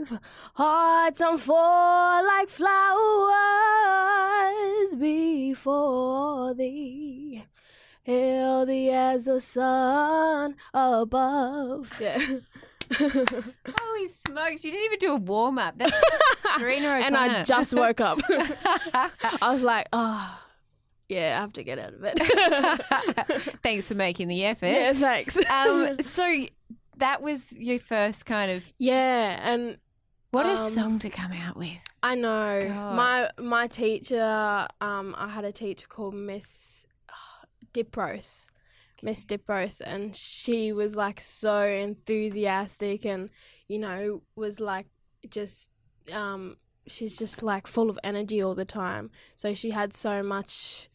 life. 0.00 0.20
Hearts 0.54 1.20
unfold 1.20 2.26
like 2.26 2.48
flowers 2.48 3.34
before 4.96 6.54
thee. 6.54 7.44
Healthy 8.04 8.90
as 8.90 9.24
the 9.24 9.40
sun 9.40 10.56
above. 10.72 11.90
Yeah. 12.00 12.18
Holy 12.98 14.08
smokes, 14.08 14.64
you 14.64 14.72
didn't 14.72 14.84
even 14.86 14.98
do 14.98 15.12
a 15.12 15.16
warm 15.16 15.58
up. 15.58 15.78
That's 15.78 15.92
Serena 16.58 16.88
and 16.88 17.16
I 17.16 17.44
just 17.44 17.72
woke 17.72 18.00
up. 18.00 18.18
I 18.28 19.52
was 19.52 19.62
like, 19.62 19.86
oh, 19.92 20.40
yeah, 21.08 21.36
I 21.38 21.40
have 21.40 21.52
to 21.52 21.62
get 21.62 21.78
out 21.78 21.94
of 21.94 22.00
it. 22.02 22.18
Thanks 23.62 23.86
for 23.86 23.94
making 23.94 24.26
the 24.26 24.44
effort. 24.44 24.66
yeah, 24.66 24.92
thanks. 24.92 25.38
Um, 25.48 26.00
so 26.00 26.46
that 26.96 27.22
was 27.22 27.52
your 27.52 27.78
first 27.78 28.26
kind 28.26 28.50
of. 28.50 28.64
yeah, 28.78 29.38
and 29.42 29.78
What 30.30 30.46
a 30.46 30.50
Um, 30.50 30.70
song 30.70 30.98
to 31.00 31.10
come 31.10 31.32
out 31.32 31.56
with. 31.56 31.78
I 32.02 32.14
know 32.14 32.64
God. 32.68 32.96
my 32.96 33.30
my 33.38 33.66
teacher. 33.66 34.68
Um, 34.80 35.14
I 35.18 35.28
had 35.28 35.44
a 35.44 35.52
teacher 35.52 35.86
called 35.88 36.14
Miss 36.14 36.86
Dipros, 37.74 38.48
Miss 39.02 39.24
Dipros, 39.24 39.80
and 39.80 40.14
she 40.14 40.72
was 40.72 40.94
like 40.96 41.20
so 41.20 41.64
enthusiastic, 41.64 43.04
and 43.04 43.30
you 43.68 43.78
know 43.78 44.22
was 44.36 44.60
like 44.60 44.86
just 45.28 45.70
um, 46.12 46.56
she's 46.86 47.16
just 47.16 47.42
like 47.42 47.66
full 47.66 47.90
of 47.90 47.98
energy 48.04 48.40
all 48.42 48.54
the 48.54 48.64
time. 48.64 49.10
So 49.36 49.52
she 49.54 49.70
had 49.70 49.92
so 49.94 50.22
much. 50.22 50.88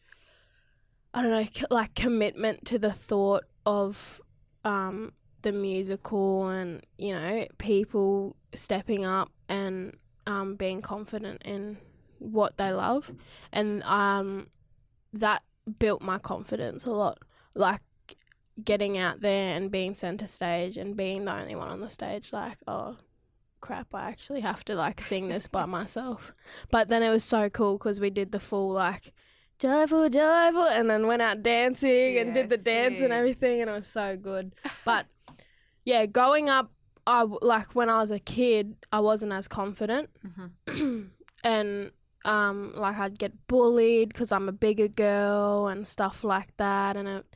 I 1.14 1.22
don't 1.22 1.30
know, 1.30 1.66
like 1.70 1.94
commitment 1.94 2.66
to 2.66 2.78
the 2.78 2.92
thought 2.92 3.44
of 3.64 4.20
um, 4.64 5.12
the 5.46 5.52
musical 5.52 6.48
and 6.48 6.84
you 6.98 7.12
know 7.14 7.46
people 7.58 8.34
stepping 8.52 9.04
up 9.04 9.30
and 9.48 9.96
um, 10.26 10.56
being 10.56 10.82
confident 10.82 11.40
in 11.44 11.78
what 12.18 12.56
they 12.56 12.72
love, 12.72 13.12
and 13.52 13.80
um, 13.84 14.48
that 15.12 15.44
built 15.78 16.02
my 16.02 16.18
confidence 16.18 16.84
a 16.84 16.90
lot. 16.90 17.18
Like 17.54 17.80
getting 18.64 18.98
out 18.98 19.20
there 19.20 19.56
and 19.56 19.70
being 19.70 19.94
center 19.94 20.26
stage 20.26 20.76
and 20.78 20.96
being 20.96 21.24
the 21.26 21.32
only 21.32 21.54
one 21.54 21.68
on 21.68 21.80
the 21.80 21.88
stage. 21.90 22.32
Like, 22.32 22.58
oh 22.66 22.96
crap, 23.60 23.94
I 23.94 24.08
actually 24.08 24.40
have 24.40 24.64
to 24.64 24.74
like 24.74 25.00
sing 25.00 25.28
this 25.28 25.46
by 25.46 25.64
myself. 25.78 26.34
But 26.72 26.88
then 26.88 27.04
it 27.04 27.10
was 27.10 27.22
so 27.22 27.48
cool 27.50 27.78
because 27.78 28.00
we 28.00 28.10
did 28.10 28.32
the 28.32 28.40
full 28.40 28.70
like 28.70 29.12
joyful, 29.60 30.08
joyful, 30.08 30.66
and 30.66 30.90
then 30.90 31.06
went 31.06 31.22
out 31.22 31.44
dancing 31.44 32.18
and 32.18 32.34
did 32.34 32.48
the 32.48 32.56
Yeah, 32.56 32.62
dance 32.64 33.00
and 33.00 33.12
everything, 33.12 33.60
and 33.60 33.70
it 33.70 33.74
was 33.74 33.86
so 33.86 34.16
good. 34.16 34.54
But 34.84 35.06
yeah, 35.86 36.04
growing 36.04 36.50
up, 36.50 36.72
I 37.06 37.22
like 37.22 37.74
when 37.74 37.88
I 37.88 37.98
was 37.98 38.10
a 38.10 38.18
kid, 38.18 38.74
I 38.92 38.98
wasn't 38.98 39.32
as 39.32 39.46
confident, 39.46 40.10
and 41.44 41.92
um, 42.24 42.72
like 42.76 42.98
I'd 42.98 43.18
get 43.18 43.46
bullied 43.46 44.08
because 44.08 44.32
I'm 44.32 44.48
a 44.48 44.52
bigger 44.52 44.88
girl 44.88 45.68
and 45.68 45.86
stuff 45.86 46.24
like 46.24 46.54
that, 46.56 46.96
and 46.96 47.08
it, 47.08 47.26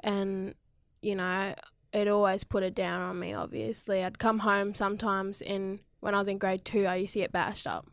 and 0.00 0.54
you 1.00 1.16
know, 1.16 1.54
it 1.94 2.06
always 2.06 2.44
put 2.44 2.62
it 2.62 2.74
down 2.74 3.00
on 3.00 3.18
me. 3.18 3.32
Obviously, 3.32 4.04
I'd 4.04 4.18
come 4.18 4.38
home 4.38 4.74
sometimes 4.74 5.40
in 5.40 5.80
when 6.00 6.14
I 6.14 6.18
was 6.18 6.28
in 6.28 6.36
grade 6.36 6.66
two. 6.66 6.84
I 6.84 6.96
used 6.96 7.14
to 7.14 7.20
get 7.20 7.32
bashed 7.32 7.66
up. 7.66 7.86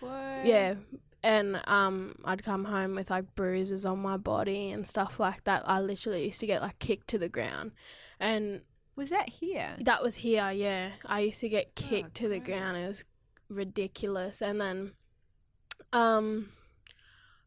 What? 0.00 0.44
Yeah. 0.44 0.74
And 1.22 1.62
um, 1.66 2.16
I'd 2.26 2.44
come 2.44 2.66
home 2.66 2.94
with 2.94 3.08
like 3.08 3.34
bruises 3.34 3.86
on 3.86 3.98
my 4.00 4.18
body 4.18 4.72
and 4.72 4.86
stuff 4.86 5.18
like 5.18 5.42
that. 5.44 5.62
I 5.64 5.80
literally 5.80 6.26
used 6.26 6.40
to 6.40 6.46
get 6.46 6.60
like 6.60 6.78
kicked 6.80 7.08
to 7.08 7.18
the 7.18 7.30
ground, 7.30 7.72
and 8.20 8.60
Was 8.96 9.10
that 9.10 9.28
here? 9.28 9.74
that 9.80 10.02
was 10.02 10.14
here. 10.16 10.50
Yeah, 10.52 10.90
I 11.04 11.20
used 11.20 11.40
to 11.40 11.48
get 11.48 11.74
kicked 11.74 12.14
to 12.16 12.28
the 12.28 12.38
ground. 12.38 12.76
It 12.76 12.86
was 12.86 13.04
ridiculous. 13.48 14.40
And 14.40 14.60
then, 14.60 14.92
um, 15.92 16.50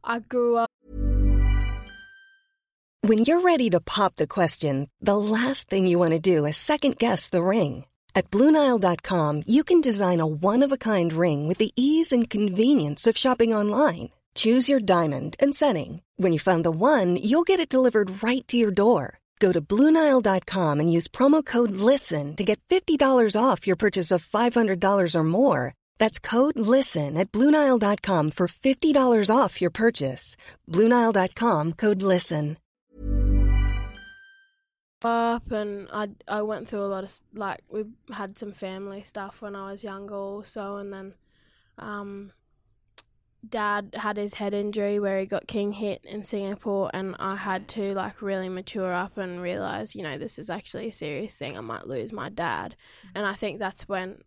I 0.04 0.20
grew 0.20 0.58
up. 0.58 0.70
When 3.02 3.20
you're 3.20 3.42
ready 3.42 3.70
to 3.70 3.80
pop 3.80 4.16
the 4.16 4.28
question, 4.28 4.90
the 5.00 5.18
last 5.18 5.70
thing 5.70 5.88
you 5.88 5.98
want 6.00 6.12
to 6.12 6.20
do 6.20 6.46
is 6.46 6.58
second 6.58 6.98
guess 6.98 7.30
the 7.30 7.44
ring. 7.44 7.86
At 8.14 8.32
Bluenile.com, 8.32 9.44
you 9.46 9.64
can 9.64 9.80
design 9.80 10.20
a 10.20 10.26
one 10.26 10.64
of 10.64 10.72
a 10.72 10.78
kind 10.78 11.14
ring 11.14 11.48
with 11.48 11.60
the 11.60 11.72
ease 11.76 12.12
and 12.12 12.30
convenience 12.30 13.06
of 13.08 13.18
shopping 13.18 13.54
online. 13.54 14.10
Choose 14.34 14.70
your 14.70 14.80
diamond 14.80 15.36
and 15.40 15.56
setting. 15.56 16.02
When 16.18 16.34
you 16.34 16.40
find 16.40 16.66
the 16.66 16.72
one, 16.72 17.16
you'll 17.16 17.44
get 17.44 17.60
it 17.60 17.70
delivered 17.70 18.24
right 18.24 18.46
to 18.48 18.58
your 18.58 18.72
door. 18.72 19.20
Go 19.40 19.52
to 19.52 19.62
Bluenile.com 19.62 20.80
and 20.80 20.92
use 20.92 21.08
promo 21.08 21.46
code 21.46 21.72
LISTEN 21.72 22.36
to 22.36 22.44
get 22.44 22.60
$50 22.70 23.00
off 23.40 23.68
your 23.68 23.76
purchase 23.76 24.12
of 24.12 24.26
$500 24.26 25.16
or 25.16 25.24
more. 25.24 25.74
That's 26.00 26.20
code 26.20 26.58
LISTEN 26.58 27.18
at 27.18 27.32
Bluenile.com 27.32 28.32
for 28.32 28.48
$50 28.48 29.36
off 29.36 29.62
your 29.62 29.72
purchase. 29.72 30.36
Bluenile.com 30.72 31.74
code 31.74 32.02
LISTEN. 32.02 32.58
up 35.04 35.52
and 35.52 35.88
I 35.94 36.10
I 36.28 36.42
went 36.42 36.68
through 36.68 36.84
a 36.84 36.90
lot 36.90 37.04
of 37.04 37.12
like 37.34 37.62
we 37.70 37.86
had 38.12 38.38
some 38.38 38.52
family 38.52 39.04
stuff 39.04 39.42
when 39.42 39.56
I 39.56 39.72
was 39.72 39.84
younger 39.84 40.16
also 40.16 40.78
and 40.78 40.92
then 40.92 41.14
um 41.78 42.32
dad 43.48 43.96
had 43.98 44.18
his 44.18 44.36
head 44.36 44.54
injury 44.54 45.00
where 45.00 45.20
he 45.20 45.26
got 45.26 45.48
king 45.48 45.72
hit 45.72 46.04
in 46.06 46.24
Singapore 46.24 46.90
and 46.94 47.16
I 47.20 47.36
had 47.36 47.68
to 47.70 47.94
like 47.94 48.22
really 48.22 48.50
mature 48.50 48.94
up 48.94 49.18
and 49.18 49.42
realize 49.42 49.96
you 49.96 50.04
know 50.04 50.18
this 50.18 50.40
is 50.40 50.50
actually 50.50 50.88
a 50.88 50.92
serious 50.92 51.38
thing. 51.38 51.58
I 51.58 51.62
might 51.62 51.88
lose 51.88 52.12
my 52.12 52.30
dad. 52.30 52.76
Mm-hmm. 53.00 53.18
And 53.18 53.26
I 53.28 53.34
think 53.34 53.60
that's 53.60 53.88
when 53.88 54.22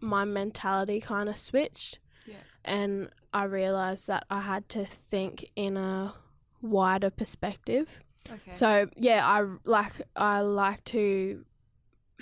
my 0.00 0.24
mentality 0.24 1.00
kind 1.00 1.28
of 1.28 1.36
switched. 1.36 1.98
Yeah. 2.26 2.36
and 2.64 3.10
I 3.34 3.44
realized 3.44 4.06
that 4.06 4.24
I 4.30 4.40
had 4.40 4.68
to 4.70 4.86
think 4.86 5.44
in 5.56 5.76
a 5.76 6.14
wider 6.62 7.10
perspective. 7.10 8.00
Okay. 8.30 8.52
so 8.52 8.88
yeah, 8.96 9.26
I 9.26 9.44
like 9.64 9.92
I 10.16 10.40
like 10.40 10.82
to 10.84 11.44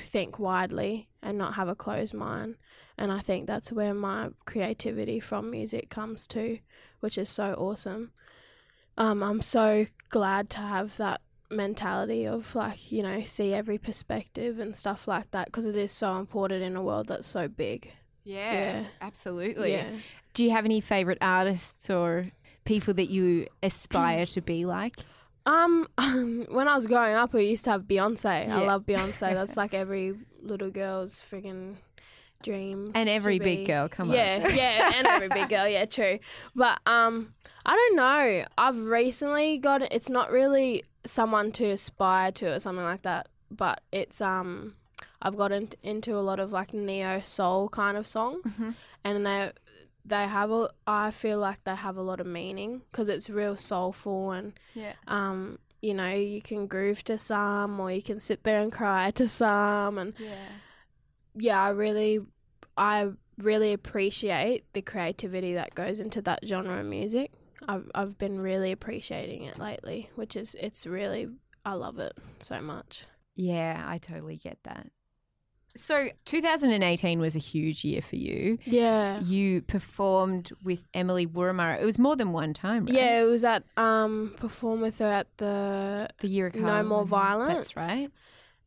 think 0.00 0.38
widely 0.38 1.08
and 1.22 1.38
not 1.38 1.54
have 1.54 1.68
a 1.68 1.76
closed 1.76 2.14
mind, 2.14 2.56
and 3.02 3.10
I 3.10 3.18
think 3.18 3.48
that's 3.48 3.72
where 3.72 3.94
my 3.94 4.28
creativity 4.46 5.18
from 5.18 5.50
music 5.50 5.90
comes 5.90 6.24
to, 6.28 6.60
which 7.00 7.18
is 7.18 7.28
so 7.28 7.52
awesome. 7.54 8.12
Um, 8.96 9.24
I'm 9.24 9.42
so 9.42 9.86
glad 10.08 10.48
to 10.50 10.58
have 10.58 10.96
that 10.98 11.20
mentality 11.50 12.26
of 12.26 12.54
like 12.54 12.90
you 12.92 13.02
know 13.02 13.22
see 13.24 13.52
every 13.52 13.76
perspective 13.76 14.58
and 14.58 14.74
stuff 14.74 15.06
like 15.06 15.30
that 15.32 15.46
because 15.46 15.66
it 15.66 15.76
is 15.76 15.90
so 15.92 16.16
important 16.16 16.62
in 16.62 16.76
a 16.76 16.82
world 16.82 17.08
that's 17.08 17.26
so 17.26 17.48
big. 17.48 17.90
Yeah, 18.22 18.52
Yeah. 18.52 18.84
absolutely. 19.00 19.72
Yeah. 19.72 19.90
Do 20.32 20.44
you 20.44 20.50
have 20.52 20.64
any 20.64 20.80
favorite 20.80 21.18
artists 21.20 21.90
or 21.90 22.28
people 22.64 22.94
that 22.94 23.10
you 23.10 23.48
aspire 23.64 24.26
to 24.26 24.40
be 24.40 24.64
like? 24.64 24.94
Um, 25.44 25.88
when 25.96 26.68
I 26.68 26.76
was 26.76 26.86
growing 26.86 27.16
up, 27.16 27.32
we 27.32 27.46
used 27.46 27.64
to 27.64 27.70
have 27.72 27.82
Beyonce. 27.82 28.48
I 28.48 28.60
love 28.64 28.86
Beyonce. 28.86 29.20
That's 29.34 29.56
like 29.56 29.74
every 29.74 30.14
little 30.40 30.70
girl's 30.70 31.20
friggin' 31.20 31.78
dream. 32.42 32.90
And 32.94 33.08
every 33.08 33.38
big 33.38 33.60
be. 33.60 33.64
girl, 33.64 33.88
come 33.88 34.10
on. 34.10 34.14
Yeah, 34.16 34.48
yeah, 34.48 34.92
and 34.94 35.06
every 35.06 35.28
big 35.28 35.48
girl. 35.54 35.68
Yeah, 35.68 35.84
true. 35.84 36.18
But 36.54 36.80
um, 36.86 37.34
I 37.64 37.74
don't 37.74 37.96
know. 37.96 38.44
I've 38.58 38.78
recently 38.78 39.58
got. 39.58 39.82
It's 39.92 40.10
not 40.10 40.30
really 40.30 40.84
someone 41.04 41.52
to 41.52 41.66
aspire 41.66 42.30
to 42.32 42.52
or 42.54 42.60
something 42.60 42.84
like 42.84 43.02
that. 43.02 43.28
But 43.50 43.80
it's 43.92 44.20
um, 44.20 44.74
I've 45.20 45.36
gotten 45.36 45.68
into 45.82 46.16
a 46.16 46.20
lot 46.20 46.40
of 46.40 46.52
like 46.52 46.72
neo 46.72 47.20
soul 47.20 47.68
kind 47.68 47.96
of 47.96 48.06
songs, 48.06 48.60
Mhm. 48.60 48.74
and 49.04 49.26
they 49.26 49.52
they 50.04 50.24
have 50.26 50.50
a. 50.50 50.70
I 50.86 51.10
feel 51.10 51.38
like 51.38 51.62
they 51.64 51.74
have 51.76 51.96
a 51.96 52.02
lot 52.02 52.20
of 52.20 52.26
meaning 52.26 52.82
because 52.90 53.08
it's 53.08 53.28
real 53.30 53.56
soulful 53.56 54.32
and 54.32 54.52
Yeah. 54.74 54.94
um, 55.06 55.58
you 55.80 55.94
know, 55.94 56.12
you 56.14 56.40
can 56.40 56.66
groove 56.68 57.02
to 57.04 57.18
some 57.18 57.78
or 57.80 57.90
you 57.90 58.02
can 58.02 58.20
sit 58.20 58.44
there 58.44 58.60
and 58.60 58.70
cry 58.72 59.10
to 59.12 59.28
some 59.28 59.98
and 59.98 60.14
Yeah. 60.18 60.48
yeah, 61.34 61.62
I 61.62 61.70
really 61.70 62.20
I 62.76 63.10
really 63.38 63.72
appreciate 63.72 64.64
the 64.72 64.82
creativity 64.82 65.54
that 65.54 65.74
goes 65.74 66.00
into 66.00 66.22
that 66.22 66.40
genre 66.44 66.80
of 66.80 66.86
music. 66.86 67.32
I've 67.68 67.90
I've 67.94 68.18
been 68.18 68.40
really 68.40 68.72
appreciating 68.72 69.44
it 69.44 69.58
lately, 69.58 70.10
which 70.14 70.36
is 70.36 70.56
it's 70.60 70.86
really 70.86 71.28
I 71.64 71.74
love 71.74 71.98
it 71.98 72.12
so 72.40 72.60
much. 72.60 73.06
Yeah, 73.36 73.82
I 73.86 73.98
totally 73.98 74.36
get 74.36 74.58
that. 74.64 74.88
So 75.74 76.08
2018 76.26 77.18
was 77.18 77.34
a 77.34 77.38
huge 77.38 77.82
year 77.82 78.02
for 78.02 78.16
you. 78.16 78.58
Yeah. 78.66 79.20
You 79.20 79.62
performed 79.62 80.52
with 80.62 80.86
Emily 80.92 81.26
Wurramara. 81.26 81.80
It 81.80 81.84
was 81.84 81.98
more 81.98 82.14
than 82.14 82.32
one 82.32 82.52
time, 82.52 82.84
right? 82.84 82.94
Yeah, 82.94 83.22
it 83.22 83.26
was 83.26 83.42
at 83.44 83.64
um 83.76 84.34
perform 84.36 84.80
with 84.80 84.98
her 84.98 85.06
at 85.06 85.28
the 85.38 86.08
The 86.18 86.28
year 86.28 86.50
No 86.54 86.82
More 86.82 87.06
Violence. 87.06 87.72
That's 87.72 87.76
right. 87.76 88.08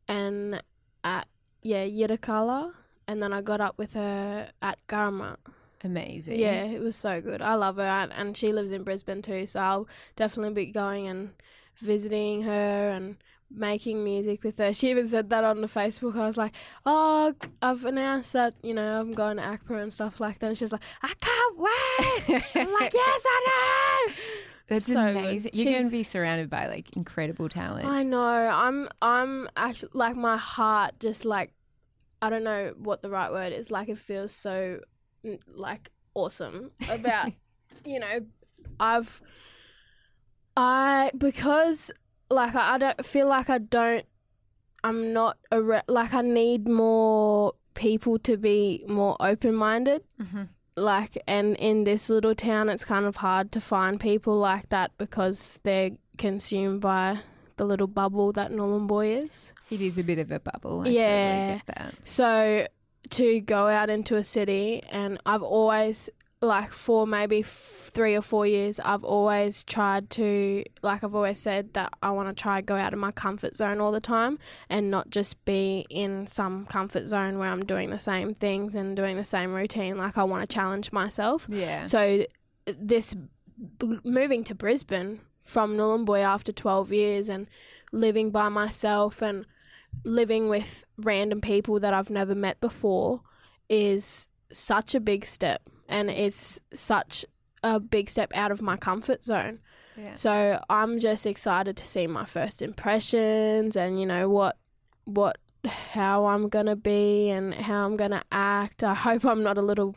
and 0.08 0.62
at 1.04 1.28
yeah, 1.62 1.84
Yirrkala 1.84 2.72
and 3.08 3.22
then 3.22 3.32
I 3.32 3.40
got 3.42 3.60
up 3.60 3.78
with 3.78 3.92
her 3.94 4.50
at 4.62 4.78
Garma. 4.88 5.36
Amazing. 5.84 6.38
Yeah, 6.40 6.64
it 6.64 6.80
was 6.80 6.96
so 6.96 7.20
good. 7.20 7.40
I 7.42 7.54
love 7.54 7.76
her, 7.76 7.82
and, 7.82 8.12
and 8.12 8.36
she 8.36 8.52
lives 8.52 8.72
in 8.72 8.82
Brisbane 8.82 9.22
too. 9.22 9.46
So 9.46 9.60
I'll 9.60 9.88
definitely 10.16 10.54
be 10.54 10.72
going 10.72 11.06
and 11.06 11.30
visiting 11.78 12.42
her 12.42 12.90
and 12.90 13.16
making 13.50 14.02
music 14.02 14.42
with 14.42 14.58
her. 14.58 14.72
She 14.74 14.90
even 14.90 15.06
said 15.06 15.30
that 15.30 15.44
on 15.44 15.60
the 15.60 15.68
Facebook. 15.68 16.16
I 16.16 16.26
was 16.26 16.36
like, 16.36 16.54
"Oh, 16.84 17.34
I've 17.62 17.84
announced 17.84 18.32
that 18.32 18.54
you 18.62 18.74
know 18.74 19.00
I'm 19.00 19.12
going 19.12 19.36
to 19.36 19.42
ACPA 19.42 19.82
and 19.82 19.92
stuff 19.94 20.18
like 20.18 20.38
that." 20.40 20.48
And 20.48 20.58
she's 20.58 20.72
like, 20.72 20.82
"I 21.02 21.12
can't 21.20 21.58
wait." 21.58 22.42
I'm 22.56 22.72
like, 22.72 22.92
"Yes, 23.04 23.24
I 23.28 24.06
know." 24.08 24.12
That's 24.68 24.86
So 24.86 24.94
good. 24.94 25.16
amazing. 25.16 25.52
You're 25.54 25.72
going 25.74 25.84
to 25.84 25.92
be 25.92 26.02
surrounded 26.02 26.50
by 26.50 26.66
like 26.66 26.96
incredible 26.96 27.48
talent. 27.48 27.86
I 27.86 28.02
know. 28.02 28.18
I'm. 28.20 28.88
I'm 29.00 29.48
actually 29.56 29.90
like 29.92 30.16
my 30.16 30.36
heart 30.36 30.98
just 30.98 31.24
like 31.24 31.52
I 32.22 32.30
don't 32.30 32.44
know 32.44 32.72
what 32.78 33.02
the 33.02 33.10
right 33.10 33.30
word 33.30 33.52
is. 33.52 33.70
Like 33.70 33.88
it 33.88 33.98
feels 33.98 34.32
so 34.34 34.80
like 35.48 35.90
awesome 36.14 36.70
about 36.88 37.30
you 37.84 37.98
know 38.00 38.20
I've 38.80 39.20
I 40.56 41.10
because 41.16 41.90
like 42.30 42.54
I, 42.54 42.74
I 42.74 42.78
don't 42.78 43.04
feel 43.04 43.26
like 43.28 43.50
I 43.50 43.58
don't 43.58 44.04
I'm 44.84 45.12
not 45.12 45.38
a 45.50 45.60
re- 45.62 45.82
like 45.88 46.14
I 46.14 46.22
need 46.22 46.68
more 46.68 47.54
people 47.74 48.18
to 48.20 48.36
be 48.36 48.84
more 48.88 49.16
open 49.20 49.54
minded 49.54 50.02
Mhm. 50.20 50.48
like 50.76 51.18
and 51.26 51.56
in 51.56 51.84
this 51.84 52.08
little 52.08 52.34
town 52.34 52.68
it's 52.70 52.84
kind 52.84 53.04
of 53.04 53.16
hard 53.16 53.52
to 53.52 53.60
find 53.60 54.00
people 54.00 54.38
like 54.38 54.68
that 54.70 54.92
because 54.96 55.60
they're 55.62 55.90
consumed 56.16 56.80
by 56.80 57.18
the 57.56 57.64
little 57.64 57.86
bubble 57.86 58.32
that 58.32 58.50
Nhulunbuy 58.50 59.24
is. 59.24 59.52
It 59.70 59.80
is 59.80 59.98
a 59.98 60.02
bit 60.04 60.18
of 60.18 60.30
a 60.30 60.40
bubble. 60.40 60.82
I 60.82 60.88
Yeah. 60.88 61.30
totally 61.32 61.56
get 61.56 61.66
that. 61.78 61.94
So 62.04 62.66
to 63.10 63.40
go 63.40 63.66
out 63.68 63.88
into 63.90 64.16
a 64.16 64.22
city 64.22 64.82
and 64.90 65.18
I've 65.26 65.42
always 65.42 66.10
like 66.42 66.70
for 66.72 67.06
maybe 67.06 67.40
f- 67.40 67.90
3 67.94 68.14
or 68.14 68.20
4 68.20 68.46
years 68.46 68.78
I've 68.78 69.04
always 69.04 69.64
tried 69.64 70.10
to 70.10 70.62
like 70.82 71.02
I've 71.02 71.14
always 71.14 71.38
said 71.38 71.72
that 71.72 71.94
I 72.02 72.10
want 72.10 72.28
to 72.28 72.40
try 72.40 72.60
go 72.60 72.76
out 72.76 72.92
of 72.92 72.98
my 72.98 73.10
comfort 73.10 73.56
zone 73.56 73.80
all 73.80 73.90
the 73.90 74.02
time 74.02 74.38
and 74.68 74.90
not 74.90 75.08
just 75.08 75.42
be 75.46 75.86
in 75.88 76.26
some 76.26 76.66
comfort 76.66 77.06
zone 77.06 77.38
where 77.38 77.48
I'm 77.48 77.64
doing 77.64 77.88
the 77.88 77.98
same 77.98 78.34
things 78.34 78.74
and 78.74 78.94
doing 78.94 79.16
the 79.16 79.24
same 79.24 79.54
routine 79.54 79.96
like 79.96 80.18
I 80.18 80.24
want 80.24 80.48
to 80.48 80.52
challenge 80.54 80.92
myself. 80.92 81.46
Yeah. 81.48 81.84
So 81.84 82.26
this 82.66 83.14
b- 83.78 83.98
moving 84.04 84.44
to 84.44 84.54
Brisbane 84.54 85.20
from 85.46 85.76
Nhulunbuy 85.76 86.22
after 86.22 86.52
12 86.52 86.92
years 86.92 87.28
and 87.28 87.46
living 87.92 88.30
by 88.30 88.48
myself 88.48 89.22
and 89.22 89.46
living 90.04 90.48
with 90.48 90.84
random 90.98 91.40
people 91.40 91.80
that 91.80 91.94
I've 91.94 92.10
never 92.10 92.34
met 92.34 92.60
before 92.60 93.22
is 93.68 94.28
such 94.52 94.94
a 94.94 95.00
big 95.00 95.24
step 95.24 95.62
and 95.88 96.10
it's 96.10 96.60
such 96.74 97.24
a 97.62 97.80
big 97.80 98.10
step 98.10 98.30
out 98.34 98.50
of 98.50 98.60
my 98.60 98.76
comfort 98.76 99.24
zone. 99.24 99.60
yeah. 99.96 100.14
So 100.14 100.60
I'm 100.68 100.98
just 100.98 101.26
excited 101.26 101.76
to 101.78 101.86
see 101.86 102.06
my 102.06 102.24
first 102.24 102.60
impressions 102.62 103.76
and 103.76 103.98
you 103.98 104.06
know 104.06 104.28
what 104.28 104.56
what 105.04 105.38
how 105.64 106.26
I'm 106.26 106.48
going 106.48 106.66
to 106.66 106.76
be 106.76 107.30
and 107.30 107.54
how 107.54 107.86
I'm 107.86 107.96
going 107.96 108.12
to 108.12 108.22
act. 108.30 108.84
I 108.84 108.94
hope 108.94 109.24
I'm 109.24 109.42
not 109.42 109.58
a 109.58 109.62
little 109.62 109.96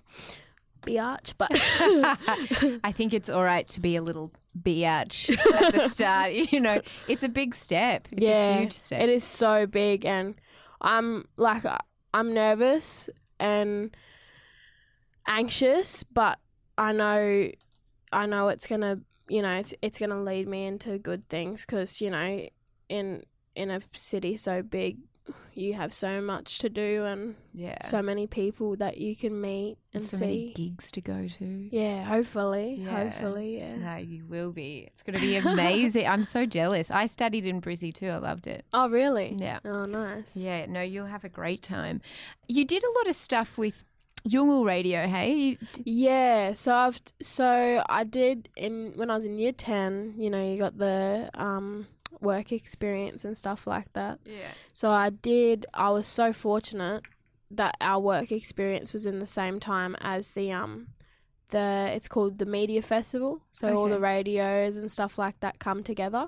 biatch, 0.81 1.33
but 1.37 1.49
I 2.83 2.91
think 2.91 3.13
it's 3.13 3.29
all 3.29 3.43
right 3.43 3.67
to 3.69 3.79
be 3.79 3.95
a 3.95 4.01
little 4.01 4.31
biatch 4.63 5.29
at 5.63 5.73
the 5.73 5.87
start. 5.89 6.33
You 6.33 6.59
know, 6.59 6.81
it's 7.07 7.23
a 7.23 7.29
big 7.29 7.55
step. 7.55 8.07
It's 8.11 8.21
yeah, 8.21 8.55
a 8.55 8.59
huge 8.61 8.73
step. 8.73 9.01
It 9.01 9.09
is 9.09 9.23
so 9.23 9.65
big, 9.65 10.05
and 10.05 10.35
I'm 10.81 11.27
like 11.37 11.65
uh, 11.65 11.77
I'm 12.13 12.33
nervous 12.33 13.09
and 13.39 13.95
anxious, 15.27 16.03
but 16.03 16.39
I 16.77 16.91
know 16.91 17.49
I 18.11 18.25
know 18.25 18.47
it's 18.47 18.67
gonna 18.67 18.99
you 19.27 19.41
know 19.41 19.55
it's 19.55 19.73
it's 19.81 19.99
gonna 19.99 20.21
lead 20.21 20.47
me 20.47 20.65
into 20.65 20.97
good 20.97 21.27
things 21.29 21.65
because 21.65 22.01
you 22.01 22.09
know 22.09 22.47
in 22.89 23.23
in 23.55 23.69
a 23.69 23.81
city 23.93 24.37
so 24.37 24.61
big 24.61 24.97
you 25.53 25.73
have 25.73 25.91
so 25.91 26.21
much 26.21 26.59
to 26.59 26.69
do 26.69 27.03
and 27.05 27.35
Yeah. 27.53 27.77
so 27.85 28.01
many 28.01 28.27
people 28.27 28.75
that 28.77 28.97
you 28.97 29.15
can 29.15 29.39
meet 29.41 29.77
and 29.93 30.03
so 30.03 30.17
many 30.19 30.47
see. 30.47 30.53
gigs 30.53 30.89
to 30.91 31.01
go 31.01 31.27
to. 31.27 31.67
Yeah, 31.71 32.03
hopefully, 32.05 32.75
Yeah. 32.79 32.89
hopefully, 33.03 33.57
yeah. 33.57 33.75
No, 33.75 33.95
you 33.97 34.25
will 34.25 34.51
be. 34.53 34.85
It's 34.87 35.03
going 35.03 35.15
to 35.15 35.21
be 35.21 35.35
amazing. 35.53 36.07
I'm 36.07 36.23
so 36.23 36.45
jealous. 36.45 36.89
I 36.91 37.07
studied 37.07 37.45
in 37.45 37.59
Brizzy 37.61 37.93
too. 37.93 38.07
I 38.07 38.17
loved 38.17 38.47
it. 38.47 38.65
Oh, 38.73 38.89
really? 38.89 39.35
Yeah. 39.37 39.59
Oh, 39.65 39.85
nice. 39.85 40.35
Yeah, 40.35 40.65
no, 40.67 40.81
you'll 40.81 41.07
have 41.07 41.23
a 41.25 41.29
great 41.29 41.61
time. 41.61 42.01
You 42.47 42.63
did 42.65 42.83
a 42.83 42.91
lot 42.99 43.07
of 43.07 43.15
stuff 43.15 43.57
with 43.57 43.83
Yolngu 44.27 44.65
Radio, 44.65 45.07
hey? 45.07 45.57
Yeah, 45.85 46.51
so 46.53 46.73
I've 46.73 47.01
so 47.21 47.81
I 47.87 48.03
did 48.03 48.49
in 48.57 48.91
when 48.95 49.09
I 49.09 49.15
was 49.15 49.23
in 49.25 49.39
year 49.39 49.53
ten. 49.53 50.13
You 50.17 50.29
know, 50.29 50.43
you 50.51 50.57
got 50.57 50.77
the 50.77 51.29
um 51.35 51.87
work 52.21 52.51
experience 52.51 53.23
and 53.25 53.37
stuff 53.37 53.67
like 53.67 53.91
that. 53.93 54.19
yeah. 54.25 54.51
So 54.73 54.89
I 54.91 55.09
did. 55.09 55.65
I 55.73 55.89
was 55.89 56.07
so 56.07 56.33
fortunate 56.33 57.03
that 57.51 57.75
our 57.81 57.99
work 57.99 58.31
experience 58.31 58.93
was 58.93 59.05
in 59.05 59.19
the 59.19 59.25
same 59.25 59.59
time 59.59 59.95
as 60.01 60.31
the 60.31 60.51
um 60.51 60.87
the 61.49 61.89
it's 61.93 62.07
called 62.07 62.37
the 62.37 62.45
media 62.45 62.81
festival. 62.81 63.41
So 63.51 63.75
all 63.75 63.89
the 63.89 63.99
radios 63.99 64.77
and 64.77 64.91
stuff 64.91 65.17
like 65.17 65.39
that 65.39 65.59
come 65.59 65.83
together 65.83 66.27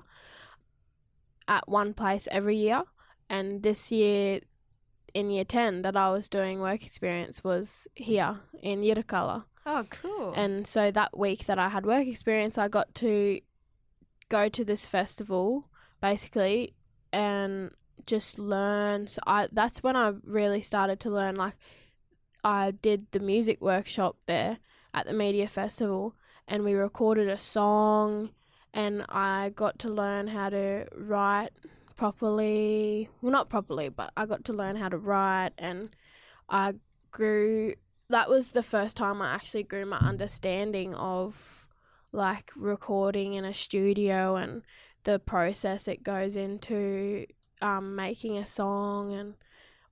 at 1.48 1.68
one 1.68 1.94
place 1.94 2.26
every 2.30 2.56
year. 2.56 2.82
And 3.28 3.62
this 3.62 3.90
year 3.92 4.40
in 5.14 5.30
year 5.30 5.44
10 5.44 5.82
that 5.82 5.96
I 5.96 6.10
was 6.10 6.28
doing 6.28 6.60
work 6.60 6.84
experience 6.84 7.44
was 7.44 7.86
here 7.94 8.40
in 8.62 8.82
Yirrkala. 8.82 9.44
Oh, 9.64 9.84
cool. 9.90 10.32
And 10.34 10.66
so 10.66 10.90
that 10.90 11.16
week 11.16 11.46
that 11.46 11.58
I 11.58 11.68
had 11.68 11.86
work 11.86 12.06
experience, 12.06 12.58
I 12.58 12.68
got 12.68 12.94
to 12.96 13.40
go 14.28 14.48
to 14.48 14.64
this 14.64 14.86
festival 14.86 15.68
basically 16.02 16.74
and 17.12 17.70
just 18.06 18.38
learn. 18.38 19.06
So 19.06 19.20
I 19.26 19.48
that's 19.50 19.82
when 19.82 19.96
I 19.96 20.12
really 20.24 20.60
started 20.60 21.00
to 21.00 21.10
learn. 21.10 21.36
Like 21.36 21.54
I 22.44 22.72
did 22.72 23.06
the 23.12 23.20
music 23.20 23.62
workshop 23.62 24.16
there 24.26 24.58
at 24.92 25.06
the 25.06 25.14
media 25.14 25.48
festival, 25.48 26.14
and 26.46 26.64
we 26.64 26.74
recorded 26.74 27.28
a 27.28 27.38
song, 27.38 28.30
and 28.74 29.06
I 29.08 29.52
got 29.54 29.78
to 29.80 29.88
learn 29.88 30.26
how 30.26 30.50
to 30.50 30.86
write 30.94 31.52
properly. 31.96 33.08
Well, 33.22 33.32
not 33.32 33.48
properly, 33.48 33.88
but 33.88 34.12
I 34.16 34.26
got 34.26 34.44
to 34.46 34.52
learn 34.52 34.76
how 34.76 34.90
to 34.90 34.98
write, 34.98 35.52
and 35.56 35.90
I 36.50 36.74
grew 37.10 37.74
that 38.08 38.28
was 38.28 38.50
the 38.50 38.62
first 38.62 38.96
time 38.96 39.22
I 39.22 39.34
actually 39.34 39.62
grew 39.62 39.86
my 39.86 39.98
understanding 39.98 40.94
of 40.94 41.68
like 42.12 42.50
recording 42.54 43.34
in 43.34 43.44
a 43.44 43.54
studio 43.54 44.36
and 44.36 44.62
the 45.04 45.18
process 45.18 45.88
it 45.88 46.02
goes 46.02 46.36
into 46.36 47.26
um, 47.60 47.94
making 47.96 48.38
a 48.38 48.46
song 48.46 49.14
and 49.14 49.34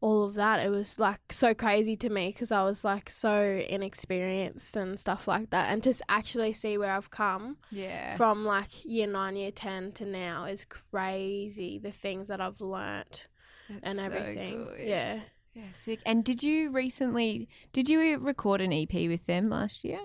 all 0.00 0.24
of 0.24 0.34
that. 0.34 0.64
It 0.64 0.70
was 0.70 0.98
like 0.98 1.20
so 1.30 1.52
crazy 1.52 1.96
to 1.98 2.08
me 2.08 2.28
because 2.28 2.50
I 2.52 2.62
was 2.62 2.84
like 2.84 3.10
so 3.10 3.62
inexperienced 3.68 4.76
and 4.76 4.98
stuff 4.98 5.28
like 5.28 5.50
that. 5.50 5.70
And 5.70 5.82
to 5.82 5.94
actually 6.08 6.52
see 6.52 6.78
where 6.78 6.92
I've 6.92 7.10
come 7.10 7.58
Yeah. 7.70 8.16
from 8.16 8.44
like 8.44 8.84
year 8.84 9.06
nine, 9.06 9.36
year 9.36 9.50
10 9.50 9.92
to 9.92 10.06
now 10.06 10.44
is 10.46 10.64
crazy. 10.64 11.78
The 11.78 11.92
things 11.92 12.28
that 12.28 12.40
I've 12.40 12.60
learnt 12.60 13.28
That's 13.68 13.80
and 13.82 13.98
so 13.98 14.04
everything. 14.04 14.64
good. 14.64 14.88
Yeah. 14.88 15.20
Yeah, 15.54 15.64
sick. 15.84 15.98
And 16.06 16.24
did 16.24 16.44
you 16.44 16.70
recently? 16.70 17.48
Did 17.72 17.88
you 17.88 18.18
record 18.18 18.60
an 18.60 18.72
EP 18.72 18.92
with 19.08 19.26
them 19.26 19.48
last 19.50 19.82
year? 19.84 19.98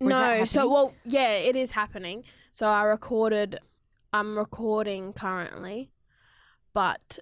Or 0.00 0.08
No, 0.08 0.44
so 0.44 0.68
well, 0.68 0.92
yeah, 1.04 1.30
it 1.34 1.54
is 1.54 1.70
happening. 1.70 2.24
So 2.50 2.66
I 2.66 2.82
recorded. 2.82 3.60
I'm 4.12 4.36
recording 4.38 5.12
currently, 5.12 5.90
but 6.72 7.18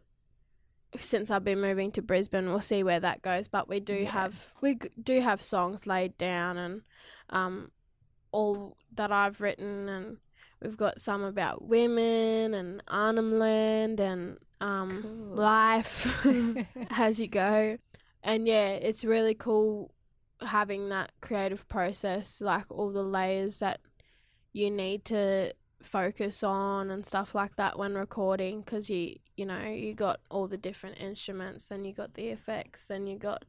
since 0.98 1.30
I've 1.30 1.44
been 1.44 1.60
moving 1.60 1.90
to 1.92 2.02
Brisbane, 2.02 2.48
we'll 2.48 2.60
see 2.60 2.82
where 2.82 3.00
that 3.00 3.22
goes. 3.22 3.48
But 3.48 3.68
we 3.68 3.80
do 3.80 3.94
Yeah. 3.94 4.10
have 4.10 4.54
we 4.60 4.76
do 5.02 5.20
have 5.20 5.42
songs 5.42 5.86
laid 5.86 6.16
down 6.16 6.56
and 6.56 6.82
um 7.30 7.70
all 8.32 8.76
that 8.94 9.12
I've 9.12 9.40
written 9.40 9.88
and. 9.88 10.18
We've 10.62 10.76
got 10.76 11.02
some 11.02 11.22
about 11.22 11.68
women 11.68 12.54
and 12.54 12.82
Arnhem 12.88 13.38
Land 13.38 14.00
and 14.00 14.38
um, 14.62 15.02
Cool. 15.02 15.36
life 15.36 16.26
as 16.90 17.20
you 17.20 17.28
go. 17.28 17.76
And 18.22 18.48
yeah, 18.48 18.68
it's 18.70 19.04
really 19.04 19.34
cool 19.34 19.92
having 20.40 20.88
that 20.88 21.12
creative 21.20 21.68
process, 21.68 22.40
like 22.40 22.70
all 22.70 22.90
the 22.90 23.02
layers 23.02 23.58
that 23.58 23.80
you 24.54 24.70
need 24.70 25.04
to 25.04 25.52
focus 25.82 26.42
on 26.42 26.90
and 26.90 27.04
stuff 27.04 27.34
like 27.34 27.56
that 27.56 27.78
when 27.78 27.94
recording 27.94 28.60
because 28.60 28.88
you 28.88 29.16
you 29.36 29.44
know 29.44 29.62
you 29.62 29.94
got 29.94 30.20
all 30.30 30.48
the 30.48 30.56
different 30.56 30.98
instruments 31.00 31.68
then 31.68 31.84
you 31.84 31.92
got 31.92 32.14
the 32.14 32.28
effects 32.28 32.84
then 32.86 33.06
you 33.06 33.18
got 33.18 33.44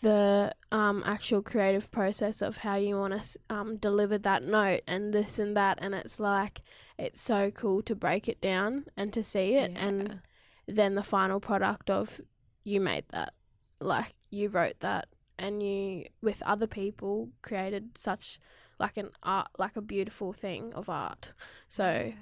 the 0.00 0.52
um, 0.72 1.02
actual 1.06 1.40
creative 1.40 1.90
process 1.90 2.42
of 2.42 2.58
how 2.58 2.74
you 2.74 2.98
want 2.98 3.22
to 3.22 3.38
um, 3.48 3.76
deliver 3.76 4.18
that 4.18 4.42
note 4.42 4.82
and 4.86 5.14
this 5.14 5.38
and 5.38 5.56
that 5.56 5.78
and 5.80 5.94
it's 5.94 6.20
like 6.20 6.62
it's 6.98 7.20
so 7.20 7.50
cool 7.50 7.80
to 7.80 7.94
break 7.94 8.28
it 8.28 8.40
down 8.40 8.84
and 8.96 9.12
to 9.12 9.24
see 9.24 9.54
it 9.54 9.72
and 9.76 10.20
then 10.66 10.94
the 10.94 11.02
final 11.02 11.40
product 11.40 11.90
of 11.90 12.20
you 12.64 12.80
made 12.80 13.04
that. 13.10 13.34
Like 13.80 14.14
you 14.30 14.48
wrote 14.48 14.80
that 14.80 15.08
and 15.38 15.62
you 15.62 16.06
with 16.22 16.42
other 16.42 16.66
people 16.66 17.30
created 17.42 17.98
such 17.98 18.38
like 18.78 18.96
an 18.96 19.10
art 19.22 19.48
like 19.58 19.76
a 19.76 19.80
beautiful 19.82 20.32
thing 20.32 20.72
of 20.74 20.88
art 20.88 21.32
so 21.68 22.12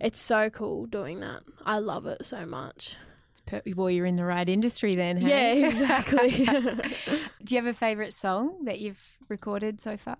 it's 0.00 0.18
so 0.20 0.50
cool 0.50 0.86
doing 0.86 1.20
that 1.20 1.40
i 1.64 1.78
love 1.78 2.06
it 2.06 2.24
so 2.24 2.44
much 2.46 2.96
It's 3.30 3.40
per- 3.40 3.62
well, 3.76 3.90
you're 3.90 4.06
in 4.06 4.16
the 4.16 4.24
right 4.24 4.48
industry 4.48 4.94
then. 4.96 5.16
Hey? 5.18 5.60
Yeah, 5.60 5.66
exactly. 5.68 6.30
Do 7.44 7.54
you 7.54 7.60
have 7.62 7.66
a 7.66 7.72
favorite 7.74 8.12
song 8.12 8.64
that 8.64 8.80
you've 8.80 9.02
recorded 9.28 9.80
so 9.80 9.96
far? 9.96 10.18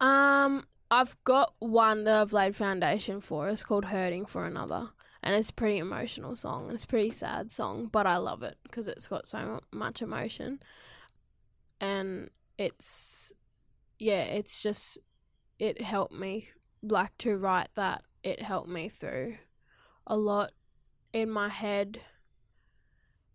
um 0.00 0.64
i've 0.90 1.16
got 1.24 1.52
one 1.58 2.04
that 2.04 2.16
i've 2.20 2.32
laid 2.32 2.54
foundation 2.56 3.20
for 3.20 3.48
it's 3.48 3.64
called 3.64 3.84
hurting 3.84 4.24
for 4.26 4.46
another 4.46 4.88
and 5.22 5.34
it's 5.34 5.50
a 5.50 5.54
pretty 5.54 5.78
emotional 5.78 6.36
song 6.36 6.66
and 6.66 6.74
it's 6.74 6.84
a 6.84 6.86
pretty 6.86 7.10
sad 7.10 7.50
song 7.50 7.86
but 7.90 8.06
i 8.06 8.16
love 8.16 8.42
it 8.44 8.56
because 8.62 8.86
it's 8.86 9.08
got 9.08 9.26
so 9.26 9.60
much 9.72 10.00
emotion 10.00 10.60
and 11.80 12.30
it's 12.58 13.32
yeah 13.98 14.22
it's 14.22 14.62
just 14.62 14.98
it 15.58 15.80
helped 15.80 16.12
me 16.12 16.48
like 16.82 17.16
to 17.18 17.36
write 17.36 17.68
that 17.74 18.02
it 18.22 18.42
helped 18.42 18.68
me 18.68 18.88
through 18.88 19.36
a 20.06 20.16
lot 20.16 20.52
in 21.12 21.30
my 21.30 21.48
head 21.48 22.00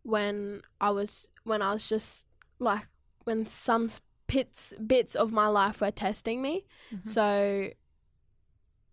when 0.04 0.62
i 0.80 0.90
was 0.90 1.30
when 1.44 1.62
i 1.62 1.74
was 1.74 1.88
just 1.88 2.26
like 2.60 2.88
when 3.26 3.46
some 3.46 3.90
bits 4.28 4.74
bits 4.86 5.16
of 5.16 5.32
my 5.32 5.48
life 5.48 5.82
were 5.82 5.92
testing 5.92 6.42
me. 6.42 6.66
Mm-hmm. 6.94 7.08
So 7.08 7.70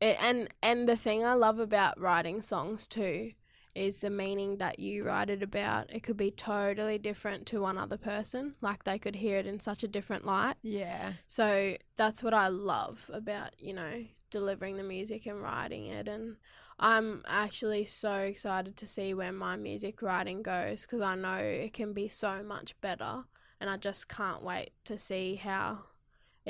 it, 0.01 0.23
and 0.23 0.49
and 0.63 0.89
the 0.89 0.97
thing 0.97 1.25
i 1.25 1.35
love 1.35 1.59
about 1.59 2.01
writing 2.01 2.43
songs 2.43 2.87
too 2.87 3.33
is 3.75 4.01
the 4.01 4.11
meaning 4.11 4.57
that 4.59 4.79
you 4.79 5.05
write 5.05 5.31
it 5.31 5.43
about 5.43 5.91
it 5.93 6.03
could 6.03 6.17
be 6.17 6.31
totally 6.31 6.99
different 6.99 7.47
to 7.47 7.61
one 7.61 7.79
other 7.79 7.97
person 7.97 8.55
like 8.61 8.85
they 8.85 8.99
could 8.99 9.17
hear 9.17 9.39
it 9.39 9.47
in 9.47 9.61
such 9.61 9.83
a 9.85 9.89
different 9.89 10.25
light 10.25 10.57
Yeah. 10.63 11.13
so 11.27 11.77
that's 11.97 12.23
what 12.23 12.35
I 12.35 12.49
love 12.49 13.11
about, 13.13 13.51
you 13.59 13.75
know, 13.75 14.05
delivering 14.31 14.77
the 14.77 14.83
music 14.83 15.27
and 15.27 15.43
writing 15.43 15.87
it. 15.87 16.09
And 16.09 16.37
I'm 16.79 17.23
actually 17.27 17.85
so 17.85 18.13
excited 18.15 18.77
to 18.77 18.87
see 18.87 19.13
where 19.13 19.33
my 19.33 19.57
music 19.57 20.01
writing 20.03 20.43
goes 20.43 20.83
because 20.83 21.01
I 21.03 21.15
know 21.15 21.37
it 21.37 21.73
can 21.73 21.93
be 21.93 22.09
so 22.09 22.43
much 22.43 22.81
better. 22.81 23.25
And 23.61 23.69
I 23.69 23.77
just 23.77 24.09
can't 24.09 24.43
wait 24.43 24.71
to 24.85 24.97
see 24.99 25.35
how 25.35 25.81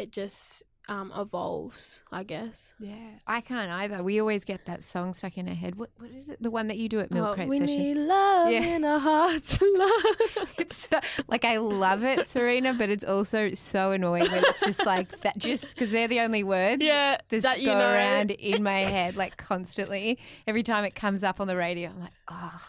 it 0.01 0.11
just 0.13 0.63
um, 0.89 1.13
evolves, 1.17 2.03
I 2.11 2.25
guess. 2.25 2.75
Yeah. 2.81 2.95
I 3.27 3.41
can't 3.43 3.71
either. 3.71 4.03
We 4.03 4.19
always 4.21 4.45
get 4.45 4.67
that 4.67 4.83
song 4.83 5.15
stuck 5.15 5.39
in 5.39 5.49
our 5.49 5.55
head. 5.55 5.77
What 5.77 5.91
What 5.99 6.11
is 6.11 6.29
it? 6.29 6.43
The 6.43 6.51
one 6.51 6.67
that 6.69 6.79
you 6.79 6.89
do 6.89 6.99
at 6.99 7.13
Milk 7.13 7.29
Oh, 7.29 7.35
Crate 7.35 7.49
we 7.49 7.59
Session. 7.61 7.79
need 7.79 7.95
love 7.97 8.51
Yeah. 8.51 8.65
in 8.77 8.85
our 8.85 8.99
hearts. 8.99 9.61
love. 9.63 10.17
It's 10.59 10.93
uh, 10.93 11.01
like 11.29 11.45
I 11.45 11.59
love 11.59 12.03
it, 12.03 12.27
Serena, 12.27 12.75
but 12.75 12.89
it's 12.91 13.05
also 13.05 13.55
so 13.55 13.93
annoying 13.93 14.31
when 14.33 14.43
it's 14.45 14.61
just 14.61 14.85
like 14.85 15.21
that, 15.21 15.39
just 15.39 15.69
because 15.71 15.91
they're 15.93 16.09
the 16.09 16.21
only 16.21 16.43
words 16.43 16.83
Yeah, 16.85 17.19
that 17.29 17.43
that 17.43 17.63
go 17.65 17.79
around 17.79 18.31
in 18.51 18.63
my 18.63 18.81
head 18.81 19.17
like 19.17 19.37
constantly. 19.37 20.19
Every 20.47 20.63
time 20.63 20.85
it 20.85 20.95
comes 20.95 21.23
up 21.23 21.41
on 21.41 21.47
the 21.47 21.57
radio, 21.57 21.91
I'm 21.91 22.01
like, 22.01 22.13
oh, 22.29 22.61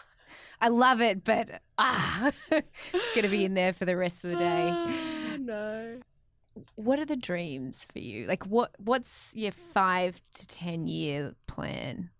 I 0.60 0.68
love 0.68 1.00
it, 1.00 1.24
but 1.24 1.60
ah, 1.78 2.30
it's 2.52 3.10
going 3.14 3.22
to 3.24 3.28
be 3.28 3.44
in 3.44 3.54
there 3.54 3.72
for 3.72 3.84
the 3.84 3.96
rest 3.96 4.22
of 4.22 4.30
the 4.30 4.36
day. 4.36 4.68
Oh, 4.72 5.36
no. 5.40 6.00
What 6.74 6.98
are 6.98 7.04
the 7.06 7.16
dreams 7.16 7.86
for 7.90 7.98
you? 7.98 8.26
Like, 8.26 8.44
what 8.46 8.72
what's 8.78 9.32
your 9.34 9.52
five 9.52 10.20
to 10.34 10.46
ten 10.46 10.86
year 10.88 11.34
plan? 11.46 12.10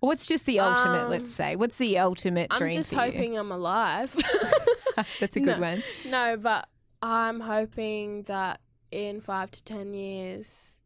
Or 0.00 0.08
What's 0.08 0.26
just 0.26 0.44
the 0.46 0.60
ultimate? 0.60 1.04
Um, 1.04 1.10
let's 1.10 1.32
say. 1.32 1.56
What's 1.56 1.78
the 1.78 1.98
ultimate 1.98 2.50
dream? 2.50 2.68
I'm 2.70 2.74
just 2.74 2.90
for 2.90 2.96
you? 3.06 3.12
hoping 3.12 3.38
I'm 3.38 3.50
alive. 3.52 4.14
That's 5.20 5.36
a 5.36 5.40
good 5.40 5.58
No. 5.58 5.60
one. 5.60 5.82
No, 6.04 6.36
but 6.36 6.68
I'm 7.02 7.40
hoping 7.40 8.22
that 8.24 8.60
in 8.90 9.20
five 9.20 9.50
to 9.52 9.62
ten 9.64 9.94
years, 9.94 10.78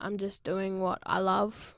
I'm 0.00 0.16
just 0.18 0.42
doing 0.44 0.80
what 0.80 0.98
I 1.04 1.18
love. 1.20 1.74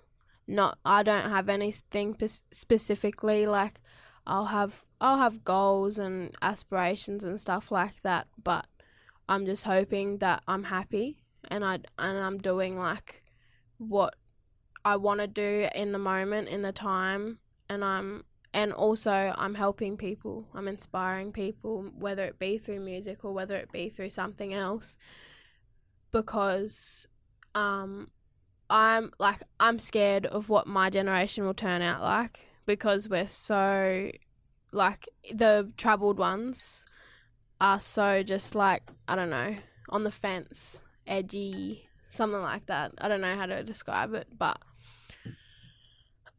Not, 0.47 0.79
I 0.85 1.03
don't 1.03 1.29
have 1.31 1.49
anything 1.51 2.17
specifically 2.51 3.47
like 3.47 3.81
I'll 4.27 4.47
have 4.47 4.85
I'll 5.01 5.19
have 5.19 5.45
goals 5.45 5.99
and 5.99 6.35
aspirations 6.43 7.23
and 7.25 7.41
stuff 7.41 7.71
like 7.71 8.01
that, 8.03 8.29
but 8.43 8.67
I'm 9.29 9.47
just 9.47 9.65
hoping 9.65 10.19
that 10.19 10.43
I'm 10.49 10.65
happy 10.65 11.23
and 11.51 11.65
I 11.65 11.75
and 11.99 12.19
I'm 12.19 12.39
doing 12.39 12.77
like 12.77 13.23
what 13.79 14.15
I 14.85 14.97
want 14.97 15.21
to 15.21 15.27
do 15.27 15.69
in 15.75 15.93
the 15.93 15.99
moment 15.99 16.49
in 16.49 16.63
the 16.63 16.73
time 16.73 17.39
and 17.69 17.85
I'm 17.85 18.25
and 18.55 18.73
also 18.73 19.35
I'm 19.37 19.55
helping 19.55 19.97
people. 19.97 20.49
I'm 20.55 20.69
inspiring 20.69 21.33
people 21.33 21.91
whether 21.99 22.25
it 22.25 22.39
be 22.39 22.59
through 22.59 22.81
music 22.81 23.25
or 23.25 23.33
whether 23.33 23.57
it 23.57 23.71
be 23.71 23.91
through 23.91 24.11
something 24.11 24.55
else 24.55 24.97
because 26.11 27.07
um 27.55 28.09
I'm 28.71 29.13
like 29.19 29.43
I'm 29.61 29.79
scared 29.79 30.27
of 30.27 30.49
what 30.49 30.67
my 30.67 30.91
generation 30.91 31.45
will 31.45 31.55
turn 31.55 31.83
out 31.83 32.03
like 32.03 32.47
because 32.67 33.09
we're 33.09 33.29
so 33.29 34.11
like 34.73 35.09
the 35.33 35.73
troubled 35.77 36.19
ones 36.19 36.87
are 37.61 37.81
so 37.81 38.23
just 38.23 38.55
like 38.55 38.83
I 39.07 39.17
don't 39.17 39.31
know 39.31 39.57
on 39.89 40.05
the 40.05 40.11
fence, 40.11 40.83
edgy, 41.07 41.89
something 42.09 42.41
like 42.41 42.67
that. 42.67 42.93
I 42.99 43.09
don't 43.09 43.21
know 43.21 43.37
how 43.37 43.47
to 43.47 43.63
describe 43.63 44.15
it, 44.15 44.29
but 44.37 44.59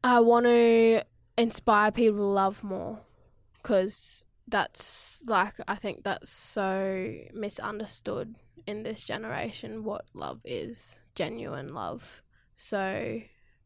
I 0.03 0.19
want 0.19 0.45
to 0.45 1.03
inspire 1.37 1.91
people 1.91 2.19
to 2.19 2.25
love 2.25 2.63
more 2.63 2.99
because 3.61 4.25
that's 4.47 5.23
like 5.27 5.53
I 5.67 5.75
think 5.75 6.03
that's 6.03 6.29
so 6.29 7.13
misunderstood 7.33 8.35
in 8.65 8.83
this 8.83 9.03
generation 9.03 9.83
what 9.83 10.05
love 10.13 10.41
is 10.43 10.99
genuine 11.15 11.73
love 11.73 12.21
so 12.55 13.21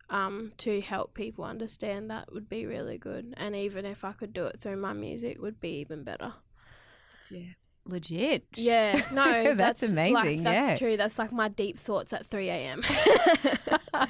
um 0.10 0.52
to 0.58 0.82
help 0.82 1.14
people 1.14 1.46
understand 1.46 2.10
that 2.10 2.32
would 2.32 2.50
be 2.50 2.66
really 2.66 2.98
good 2.98 3.34
and 3.38 3.56
even 3.56 3.86
if 3.86 4.04
I 4.04 4.12
could 4.12 4.34
do 4.34 4.46
it 4.46 4.60
through 4.60 4.78
my 4.78 4.94
music 4.94 5.42
would 5.42 5.60
be 5.60 5.80
even 5.80 6.04
better 6.04 6.34
Yeah. 7.32 7.54
Legit. 7.86 8.46
yeah 8.56 9.02
no 9.14 9.56
That's 9.56 9.82
that's, 9.82 9.92
amazing, 9.92 10.14
like, 10.14 10.44
that's 10.44 10.68
yeah. 10.70 10.76
true 10.78 10.96
that's 10.96 11.20
like 11.20 11.34
my 11.34 11.50
deep 11.50 11.78
thoughts 11.78 12.14
at 12.14 12.26
3 12.28 12.50
a.m 12.50 12.82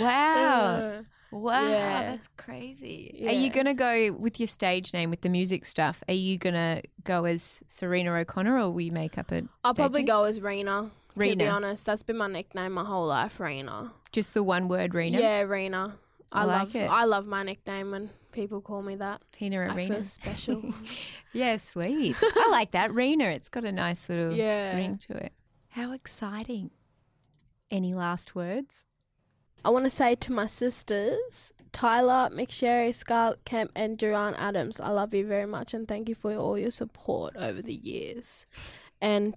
Wow. 0.00 0.74
Uh, 0.76 1.02
wow, 1.30 1.68
Yeah. 1.68 2.10
that's 2.10 2.28
crazy. 2.36 3.24
Are 3.26 3.32
you 3.32 3.50
going 3.50 3.66
to 3.66 3.74
go 3.74 4.12
with 4.12 4.38
your 4.40 4.46
stage 4.46 4.92
name 4.92 5.10
with 5.10 5.20
the 5.22 5.28
music 5.28 5.64
stuff? 5.64 6.02
Are 6.08 6.14
you 6.14 6.38
going 6.38 6.54
to 6.54 6.82
go 7.04 7.24
as 7.24 7.62
Serena 7.66 8.12
O'Connor 8.14 8.58
or 8.58 8.70
will 8.70 8.80
you 8.80 8.92
make 8.92 9.18
up 9.18 9.32
a 9.32 9.42
I'll 9.64 9.74
probably 9.74 10.00
name? 10.00 10.06
go 10.06 10.24
as 10.24 10.40
Rena 10.40 10.90
Rena. 11.16 11.32
to 11.32 11.38
be 11.38 11.46
honest 11.46 11.86
that's 11.86 12.02
been 12.02 12.16
my 12.16 12.28
nickname 12.28 12.72
my 12.72 12.84
whole 12.84 13.06
life 13.06 13.40
Rena 13.40 13.92
Just 14.12 14.34
the 14.34 14.42
one 14.42 14.68
word 14.68 14.94
Rena? 14.94 15.18
Yeah, 15.20 15.40
Rena. 15.42 15.94
I, 16.30 16.42
I 16.42 16.44
like 16.44 16.58
love 16.58 16.76
it. 16.76 16.90
I 16.90 17.04
love 17.04 17.26
my 17.26 17.42
nickname 17.42 17.90
when 17.92 18.10
people 18.38 18.60
call 18.60 18.82
me 18.82 18.94
that. 18.96 19.20
Tina 19.32 19.58
I 19.62 19.74
Arena. 19.74 19.94
feel 19.96 20.04
special. 20.18 20.74
Yeah, 21.34 21.56
sweet. 21.58 22.16
I 22.22 22.48
like 22.50 22.70
that. 22.70 22.92
Rena, 22.94 23.24
it's 23.24 23.48
got 23.50 23.64
a 23.64 23.72
nice 23.72 24.08
little 24.08 24.32
Yeah. 24.32 24.76
ring 24.76 24.98
to 25.08 25.12
it. 25.16 25.32
How 25.70 25.92
exciting. 25.92 26.70
Any 27.70 27.92
last 27.92 28.34
words? 28.34 28.84
I 29.64 29.70
want 29.70 29.84
to 29.84 29.90
say 29.90 30.14
to 30.14 30.32
my 30.32 30.46
sisters, 30.46 31.52
Tyler, 31.72 32.30
McSherry, 32.32 32.94
Scarlett 32.94 33.44
Kemp, 33.44 33.72
and 33.74 33.98
Duran 33.98 34.34
Adams, 34.36 34.80
I 34.80 34.88
love 34.90 35.12
you 35.12 35.26
very 35.26 35.44
much 35.46 35.74
and 35.74 35.86
thank 35.86 36.08
you 36.08 36.14
for 36.14 36.32
all 36.34 36.56
your 36.56 36.70
support 36.70 37.36
over 37.36 37.60
the 37.60 37.74
years. 37.74 38.46
And 39.00 39.34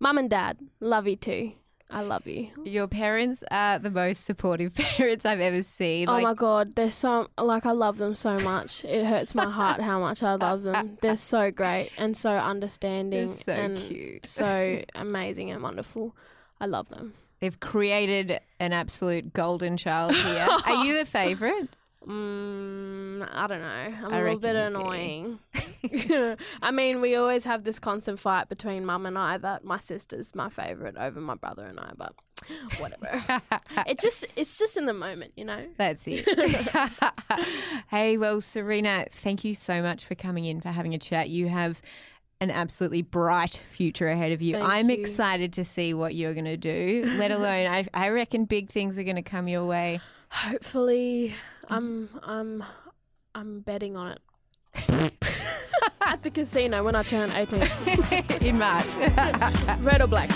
mum 0.00 0.16
and 0.16 0.30
dad, 0.30 0.58
love 0.80 1.06
you 1.06 1.16
too. 1.16 1.52
I 1.90 2.00
love 2.02 2.26
you. 2.26 2.48
Your 2.64 2.88
parents 2.88 3.44
are 3.50 3.78
the 3.78 3.90
most 3.90 4.24
supportive 4.24 4.74
parents 4.74 5.24
I've 5.24 5.40
ever 5.40 5.62
seen. 5.62 6.08
oh 6.08 6.12
Like, 6.14 6.22
my 6.24 6.34
god, 6.34 6.74
they're 6.74 6.90
so 6.90 7.28
like 7.40 7.66
I 7.66 7.70
love 7.72 7.98
them 7.98 8.14
so 8.14 8.38
much. 8.38 8.84
It 8.84 9.04
hurts 9.04 9.34
my 9.34 9.48
heart 9.48 9.80
how 9.80 10.00
much 10.00 10.22
I 10.22 10.34
love 10.34 10.62
them. 10.62 10.98
They're 11.02 11.16
so 11.16 11.50
great 11.50 11.90
and 11.98 12.16
so 12.16 12.30
understanding 12.30 13.28
so 13.28 13.52
and 13.52 13.76
cute. 13.78 14.26
so 14.26 14.82
amazing 14.94 15.50
and 15.50 15.62
wonderful. 15.62 16.16
I 16.60 16.66
love 16.66 16.88
them. 16.88 17.14
They've 17.40 17.58
created 17.60 18.40
an 18.58 18.72
absolute 18.72 19.32
golden 19.34 19.76
child 19.76 20.14
here. 20.14 20.48
are 20.66 20.84
you 20.84 20.96
the 20.98 21.04
favourite? 21.04 21.68
Mm, 22.06 23.28
I 23.32 23.46
don't 23.46 23.60
know. 23.60 23.66
I'm 24.06 24.12
I 24.12 24.18
a 24.18 24.22
little 24.22 24.38
bit 24.38 24.56
annoying. 24.56 25.38
I 26.62 26.70
mean, 26.70 27.00
we 27.00 27.14
always 27.14 27.44
have 27.44 27.64
this 27.64 27.78
constant 27.78 28.20
fight 28.20 28.48
between 28.48 28.84
mum 28.84 29.06
and 29.06 29.18
I 29.18 29.38
that 29.38 29.64
my 29.64 29.78
sister's 29.78 30.34
my 30.34 30.48
favourite 30.48 30.96
over 30.96 31.20
my 31.20 31.34
brother 31.34 31.66
and 31.66 31.78
I, 31.80 31.92
but 31.96 32.14
whatever. 32.78 33.42
it 33.86 33.98
just 33.98 34.26
it's 34.36 34.58
just 34.58 34.76
in 34.76 34.86
the 34.86 34.92
moment, 34.92 35.32
you 35.36 35.44
know. 35.44 35.66
That's 35.76 36.04
it. 36.06 36.28
hey, 37.88 38.18
well, 38.18 38.40
Serena, 38.40 39.06
thank 39.10 39.44
you 39.44 39.54
so 39.54 39.82
much 39.82 40.04
for 40.04 40.14
coming 40.14 40.44
in, 40.44 40.60
for 40.60 40.68
having 40.68 40.94
a 40.94 40.98
chat. 40.98 41.28
You 41.30 41.48
have 41.48 41.80
an 42.40 42.50
absolutely 42.50 43.02
bright 43.02 43.60
future 43.72 44.08
ahead 44.08 44.32
of 44.32 44.42
you. 44.42 44.54
Thank 44.54 44.68
I'm 44.68 44.90
you. 44.90 44.96
excited 44.96 45.52
to 45.54 45.64
see 45.64 45.94
what 45.94 46.14
you're 46.14 46.34
going 46.34 46.44
to 46.44 46.56
do, 46.56 47.04
let 47.16 47.30
alone, 47.30 47.66
I, 47.66 47.86
I 47.94 48.08
reckon 48.08 48.44
big 48.44 48.70
things 48.70 48.98
are 48.98 49.04
going 49.04 49.16
to 49.16 49.22
come 49.22 49.48
your 49.48 49.64
way. 49.64 50.00
Hopefully, 50.28 51.34
I'm 51.68 52.08
I'm 52.22 52.64
I'm 53.34 53.60
betting 53.60 53.96
on 53.96 54.12
it. 54.12 54.20
At 56.00 56.22
the 56.22 56.30
casino 56.30 56.84
when 56.84 56.94
I 56.94 57.02
turn 57.02 57.30
18. 57.30 57.62
in 58.46 58.58
March. 58.58 58.86
Red 59.80 60.02
or 60.02 60.06
black? 60.06 60.30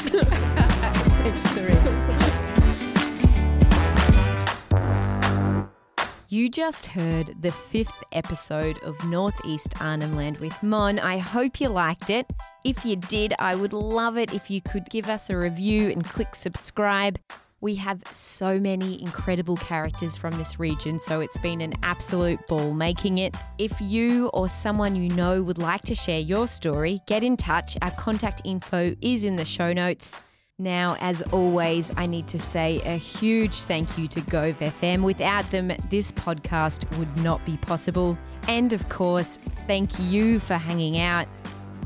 You 6.30 6.48
just 6.48 6.86
heard 6.86 7.34
the 7.40 7.50
fifth 7.50 8.02
episode 8.12 8.78
of 8.80 9.02
Northeast 9.04 9.74
Arnhem 9.80 10.16
Land 10.16 10.38
with 10.38 10.62
Mon. 10.62 10.98
I 10.98 11.18
hope 11.18 11.60
you 11.60 11.68
liked 11.68 12.10
it. 12.10 12.26
If 12.64 12.84
you 12.84 12.96
did, 12.96 13.34
I 13.38 13.54
would 13.54 13.72
love 13.72 14.18
it 14.18 14.34
if 14.34 14.50
you 14.50 14.60
could 14.60 14.88
give 14.90 15.08
us 15.08 15.30
a 15.30 15.36
review 15.36 15.90
and 15.90 16.04
click 16.04 16.34
subscribe. 16.34 17.18
We 17.61 17.75
have 17.75 18.05
so 18.12 18.61
many 18.61 19.03
incredible 19.03 19.57
characters 19.57 20.16
from 20.16 20.31
this 20.38 20.61
region, 20.61 21.01
so 21.01 21.21
it's 21.21 21.37
been 21.38 21.61
an 21.61 21.75
absolute 21.83 22.47
ball 22.47 22.73
making 22.73 23.18
it. 23.18 23.35
If 23.59 23.81
you 23.81 24.29
or 24.29 24.49
someone 24.49 24.94
you 24.94 25.09
know 25.09 25.42
would 25.42 25.59
like 25.59 25.83
to 25.83 25.94
share 25.97 26.21
your 26.21 26.47
story, 26.47 27.01
get 27.09 27.25
in 27.25 27.37
touch. 27.37 27.77
Our 27.83 27.90
contact 27.92 28.42
info 28.44 28.94
is 29.01 29.25
in 29.25 29.35
the 29.35 29.44
show 29.44 29.73
notes. 29.73 30.16
Now, 30.61 30.97
as 31.01 31.23
always, 31.33 31.90
I 31.97 32.07
need 32.07 32.29
to 32.29 32.38
say 32.38 32.81
a 32.85 32.97
huge 32.97 33.57
thank 33.62 33.99
you 33.99 34.07
to 34.07 34.21
Gove 34.21 34.61
FM. 34.61 35.03
Without 35.03 35.51
them, 35.51 35.73
this 35.90 36.12
podcast 36.12 36.88
would 36.97 37.16
not 37.18 37.44
be 37.44 37.57
possible. 37.57 38.16
And 38.47 38.73
of 38.73 38.88
course, 38.88 39.38
thank 39.66 39.99
you 39.99 40.38
for 40.38 40.55
hanging 40.55 40.99
out. 40.99 41.27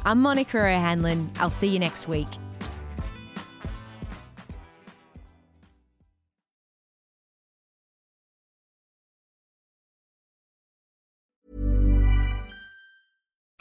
I'm 0.04 0.20
Monica 0.20 0.58
O'Hanlon. 0.58 1.30
I'll 1.38 1.48
see 1.48 1.68
you 1.68 1.78
next 1.78 2.08
week. 2.08 2.28